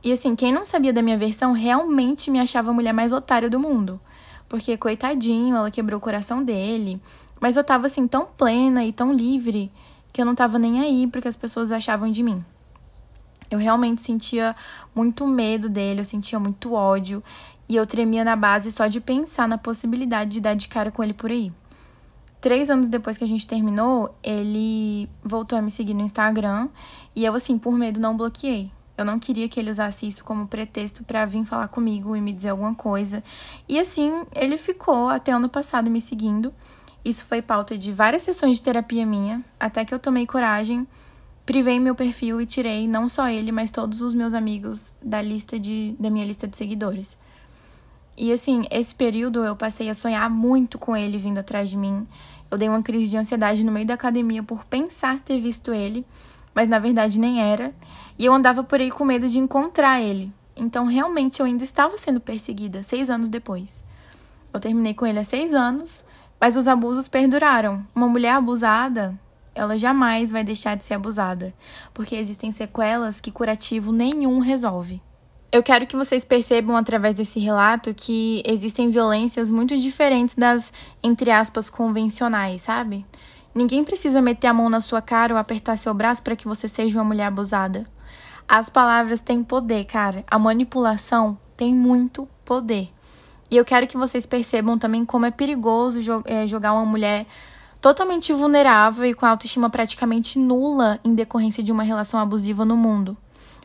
E 0.03 0.12
assim, 0.12 0.36
quem 0.36 0.51
não 0.51 0.65
sabia 0.65 0.91
da 0.91 1.01
minha 1.01 1.17
versão 1.17 1.53
realmente 1.53 2.31
me 2.31 2.39
achava 2.39 2.72
a 2.72 2.74
mulher 2.74 2.93
mais 2.93 3.12
otária 3.12 3.50
do 3.50 3.60
mundo. 3.60 4.00
Porque, 4.50 4.75
coitadinho, 4.75 5.55
ela 5.55 5.70
quebrou 5.70 5.98
o 5.98 6.01
coração 6.01 6.43
dele. 6.43 7.00
Mas 7.39 7.55
eu 7.55 7.63
tava 7.63 7.88
assim, 7.88 8.08
tão 8.08 8.25
plena 8.25 8.84
e 8.84 8.91
tão 8.91 9.13
livre 9.13 9.72
que 10.12 10.22
eu 10.22 10.25
não 10.25 10.36
tava 10.36 10.60
nem 10.60 10.79
aí 10.79 11.08
porque 11.08 11.27
as 11.27 11.36
pessoas 11.36 11.72
achavam 11.72 12.12
de 12.12 12.22
mim. 12.22 12.43
Eu 13.50 13.60
realmente 13.60 14.01
sentia 14.01 14.55
muito 14.96 15.27
medo 15.27 15.70
dele, 15.70 16.01
eu 16.01 16.05
sentia 16.05 16.39
muito 16.39 16.74
ódio 16.74 17.24
e 17.67 17.75
eu 17.75 17.86
tremia 17.86 18.24
na 18.24 18.36
base 18.36 18.72
só 18.72 18.88
de 18.88 19.00
pensar 19.00 19.48
na 19.48 19.58
possibilidade 19.58 20.31
de 20.31 20.41
dar 20.41 20.53
de 20.53 20.67
cara 20.67 20.91
com 20.91 21.03
ele 21.03 21.13
por 21.13 21.29
aí. 21.29 21.51
Três 22.39 22.70
anos 22.70 22.88
depois 22.88 23.17
que 23.17 23.24
a 23.24 23.27
gente 23.27 23.46
terminou, 23.46 24.15
ele 24.24 25.10
voltou 25.24 25.58
a 25.58 25.62
me 25.62 25.70
seguir 25.70 25.93
no 25.93 26.01
Instagram 26.01 26.70
e 27.15 27.24
eu, 27.24 27.36
assim, 27.36 27.58
por 27.58 27.74
medo, 27.77 28.00
não 28.00 28.17
bloqueei. 28.17 28.72
Eu 28.98 29.05
não 29.05 29.19
queria 29.19 29.48
que 29.50 29.60
ele 29.60 29.71
usasse 29.71 30.07
isso 30.07 30.24
como 30.24 30.48
pretexto 30.48 31.03
para 31.03 31.25
vir 31.25 31.45
falar 31.45 31.67
comigo 31.69 32.15
e 32.15 32.21
me 32.21 32.33
dizer 32.33 32.50
alguma 32.50 32.75
coisa. 32.75 33.24
E 33.67 33.79
assim, 33.79 34.25
ele 34.36 34.57
ficou 34.57 35.10
até 35.10 35.31
ano 35.31 35.50
passado 35.50 35.89
me 35.89 36.01
seguindo. 36.01 36.53
Isso 37.03 37.25
foi 37.25 37.41
pauta 37.41 37.77
de 37.77 37.91
várias 37.91 38.21
sessões 38.21 38.57
de 38.57 38.62
terapia 38.62 39.05
minha, 39.05 39.43
até 39.60 39.83
que 39.83 39.93
eu 39.93 39.98
tomei 39.98 40.27
coragem, 40.27 40.88
privei 41.45 41.79
meu 41.79 41.95
perfil 41.95 42.39
e 42.39 42.45
tirei 42.45 42.88
não 42.88 43.10
só 43.10 43.27
ele, 43.27 43.51
mas 43.51 43.71
todos 43.71 44.01
os 44.01 44.13
meus 44.13 44.33
amigos 44.33 44.93
da 45.01 45.21
lista 45.21 45.60
de 45.60 45.95
da 46.00 46.12
minha 46.12 46.25
lista 46.25 46.48
de 46.48 46.55
seguidores. 46.55 47.17
E 48.15 48.31
assim, 48.31 48.65
esse 48.69 48.93
período 48.93 49.43
eu 49.43 49.55
passei 49.55 49.89
a 49.89 49.95
sonhar 49.95 50.29
muito 50.29 50.77
com 50.77 50.95
ele 50.95 51.17
vindo 51.17 51.39
atrás 51.39 51.69
de 51.69 51.77
mim. 51.77 52.07
Eu 52.51 52.57
dei 52.57 52.69
uma 52.69 52.83
crise 52.83 53.10
de 53.10 53.17
ansiedade 53.17 53.63
no 53.63 53.71
meio 53.71 53.86
da 53.86 53.93
academia 53.93 54.43
por 54.43 54.65
pensar 54.65 55.19
ter 55.21 55.39
visto 55.39 55.74
ele, 55.74 56.05
mas 56.53 56.67
na 56.67 56.79
verdade 56.79 57.20
nem 57.20 57.41
era. 57.41 57.74
E 58.17 58.25
eu 58.25 58.34
andava 58.34 58.63
por 58.63 58.79
aí 58.79 58.91
com 58.91 59.05
medo 59.05 59.27
de 59.27 59.39
encontrar 59.39 60.01
ele. 60.01 60.31
Então 60.55 60.86
realmente 60.86 61.39
eu 61.39 61.46
ainda 61.46 61.63
estava 61.63 61.98
sendo 61.98 62.20
perseguida 62.20 62.84
seis 62.84 63.10
anos 63.10 63.29
depois. 63.29 63.84
Eu 64.53 64.60
terminei 64.60 64.93
com 64.93 65.05
ele 65.05 65.20
há 65.20 65.24
seis 65.24 65.53
anos, 65.53 66.03
mas 66.39 66.55
os 66.55 66.67
abusos 66.67 67.08
perduraram. 67.08 67.86
Uma 67.96 68.08
mulher 68.08 68.34
abusada, 68.34 69.17
ela 69.55 69.77
jamais 69.77 70.31
vai 70.31 70.43
deixar 70.43 70.75
de 70.75 70.86
ser 70.86 70.93
abusada, 70.93 71.53
porque 71.93 72.15
existem 72.15 72.51
sequelas 72.51 73.22
que 73.22 73.31
curativo 73.31 73.91
nenhum 73.91 74.39
resolve. 74.39 75.01
Eu 75.51 75.62
quero 75.62 75.86
que 75.86 75.98
vocês 75.98 76.24
percebam 76.24 76.77
através 76.77 77.13
desse 77.13 77.38
relato 77.38 77.93
que 77.93 78.41
existem 78.46 78.89
violências 78.89 79.50
muito 79.50 79.77
diferentes 79.77 80.34
das, 80.34 80.72
entre 81.03 81.29
aspas, 81.29 81.70
convencionais, 81.70 82.62
sabe? 82.62 83.05
Ninguém 83.53 83.84
precisa 83.84 84.22
meter 84.22 84.48
a 84.48 84.53
mão 84.53 84.70
na 84.70 84.81
sua 84.81 85.01
cara 85.01 85.34
ou 85.34 85.39
apertar 85.39 85.77
seu 85.77 85.93
braço 85.93 86.22
para 86.22 86.36
que 86.36 86.48
você 86.48 86.67
seja 86.67 86.98
uma 86.98 87.03
mulher 87.03 87.25
abusada. 87.25 87.86
As 88.48 88.70
palavras 88.70 89.22
têm 89.22 89.43
poder, 89.43 89.86
cara. 89.86 90.24
A 90.29 90.39
manipulação 90.39 91.38
tem 91.55 91.74
muito 91.74 92.27
poder. 92.46 92.89
E 93.50 93.58
eu 93.58 93.65
quero 93.65 93.88
que 93.88 93.98
vocês 93.98 94.25
percebam 94.25 94.77
também 94.77 95.05
como 95.05 95.25
é 95.25 95.31
perigoso 95.31 96.00
é, 96.25 96.48
jogar 96.48 96.74
uma 96.74 96.86
mulher 96.86 97.25
totalmente 97.81 98.31
vulnerável 98.31 99.05
e 99.05 99.13
com 99.13 99.25
autoestima 99.25 99.70
praticamente 99.70 100.39
nula 100.39 101.00
em 101.03 101.13
decorrência 101.13 101.63
de 101.63 101.72
uma 101.72 101.84
relação 101.84 102.20
abusiva 102.20 102.63
no 102.63 102.77
mundo 102.77 103.17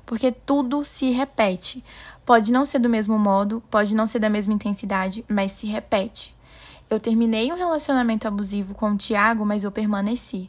porque 0.06 0.30
tudo 0.30 0.84
se 0.84 1.10
repete. 1.10 1.84
Pode 2.24 2.52
não 2.52 2.64
ser 2.64 2.78
do 2.78 2.88
mesmo 2.88 3.18
modo, 3.18 3.62
pode 3.68 3.94
não 3.94 4.06
ser 4.06 4.20
da 4.20 4.30
mesma 4.30 4.54
intensidade, 4.54 5.24
mas 5.28 5.52
se 5.52 5.66
repete. 5.66 6.34
Eu 6.88 7.00
terminei 7.00 7.52
um 7.52 7.56
relacionamento 7.56 8.28
abusivo 8.28 8.72
com 8.72 8.92
o 8.92 8.96
Tiago, 8.96 9.44
mas 9.44 9.64
eu 9.64 9.72
permaneci. 9.72 10.48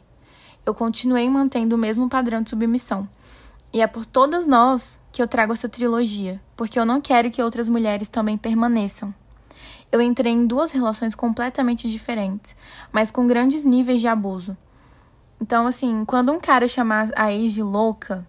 Eu 0.64 0.72
continuei 0.72 1.28
mantendo 1.28 1.74
o 1.74 1.78
mesmo 1.78 2.08
padrão 2.08 2.42
de 2.42 2.50
submissão. 2.50 3.08
E 3.72 3.80
é 3.80 3.86
por 3.88 4.06
todas 4.06 4.46
nós 4.46 5.00
que 5.10 5.20
eu 5.20 5.26
trago 5.26 5.52
essa 5.52 5.68
trilogia, 5.68 6.40
porque 6.56 6.78
eu 6.78 6.84
não 6.84 7.00
quero 7.00 7.28
que 7.28 7.42
outras 7.42 7.68
mulheres 7.68 8.08
também 8.08 8.38
permaneçam. 8.38 9.12
Eu 9.90 10.00
entrei 10.00 10.32
em 10.32 10.46
duas 10.46 10.70
relações 10.70 11.12
completamente 11.12 11.90
diferentes, 11.90 12.54
mas 12.92 13.10
com 13.10 13.26
grandes 13.26 13.64
níveis 13.64 14.00
de 14.00 14.06
abuso. 14.06 14.56
Então, 15.40 15.66
assim, 15.66 16.04
quando 16.04 16.30
um 16.30 16.38
cara 16.38 16.68
chamar 16.68 17.10
a 17.16 17.32
ex 17.32 17.52
de 17.52 17.62
louca, 17.62 18.24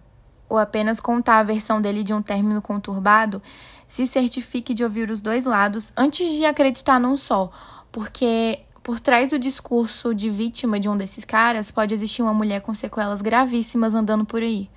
ou 0.48 0.58
apenas 0.58 0.98
contar 0.98 1.38
a 1.38 1.44
versão 1.44 1.80
dele 1.80 2.02
de 2.02 2.12
um 2.12 2.20
término 2.20 2.60
conturbado, 2.60 3.40
se 3.86 4.04
certifique 4.04 4.74
de 4.74 4.82
ouvir 4.82 5.10
os 5.10 5.20
dois 5.20 5.44
lados 5.44 5.92
antes 5.96 6.26
de 6.32 6.44
acreditar 6.44 6.98
num 6.98 7.16
só, 7.16 7.52
porque 7.92 8.60
por 8.82 8.98
trás 8.98 9.28
do 9.28 9.38
discurso 9.38 10.14
de 10.14 10.30
vítima 10.30 10.80
de 10.80 10.88
um 10.88 10.96
desses 10.96 11.24
caras 11.24 11.70
pode 11.70 11.94
existir 11.94 12.22
uma 12.22 12.34
mulher 12.34 12.60
com 12.60 12.72
sequelas 12.74 13.22
gravíssimas 13.22 13.94
andando 13.94 14.24
por 14.24 14.42
aí. 14.42 14.70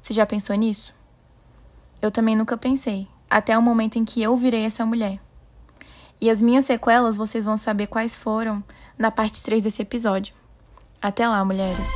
Você 0.00 0.14
já 0.14 0.26
pensou 0.26 0.56
nisso? 0.56 0.94
Eu 2.00 2.10
também 2.10 2.34
nunca 2.34 2.56
pensei, 2.56 3.06
até 3.30 3.56
o 3.56 3.62
momento 3.62 3.96
em 3.96 4.04
que 4.04 4.22
eu 4.22 4.36
virei 4.36 4.64
essa 4.64 4.84
mulher. 4.84 5.20
E 6.20 6.30
as 6.30 6.40
minhas 6.40 6.64
sequelas 6.64 7.16
vocês 7.16 7.44
vão 7.44 7.56
saber 7.56 7.86
quais 7.86 8.16
foram 8.16 8.62
na 8.98 9.10
parte 9.10 9.42
3 9.42 9.62
desse 9.62 9.82
episódio. 9.82 10.34
Até 11.00 11.26
lá, 11.26 11.44
mulheres! 11.44 11.88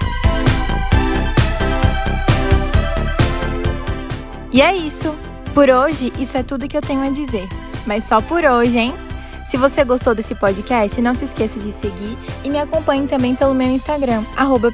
E 4.52 4.62
é 4.62 4.74
isso. 4.74 5.14
Por 5.52 5.68
hoje, 5.68 6.12
isso 6.18 6.36
é 6.36 6.42
tudo 6.42 6.68
que 6.68 6.76
eu 6.76 6.82
tenho 6.82 7.02
a 7.02 7.10
dizer. 7.10 7.48
Mas 7.86 8.04
só 8.04 8.20
por 8.20 8.44
hoje, 8.44 8.78
hein? 8.78 9.05
Se 9.46 9.56
você 9.56 9.84
gostou 9.84 10.14
desse 10.14 10.34
podcast, 10.34 11.00
não 11.00 11.14
se 11.14 11.24
esqueça 11.24 11.58
de 11.58 11.70
seguir 11.70 12.18
e 12.42 12.50
me 12.50 12.58
acompanhe 12.58 13.06
também 13.06 13.34
pelo 13.34 13.54
meu 13.54 13.68
Instagram, 13.68 14.24
arroba 14.36 14.72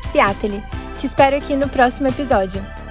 Te 0.98 1.06
espero 1.06 1.36
aqui 1.36 1.54
no 1.56 1.68
próximo 1.68 2.08
episódio. 2.08 2.81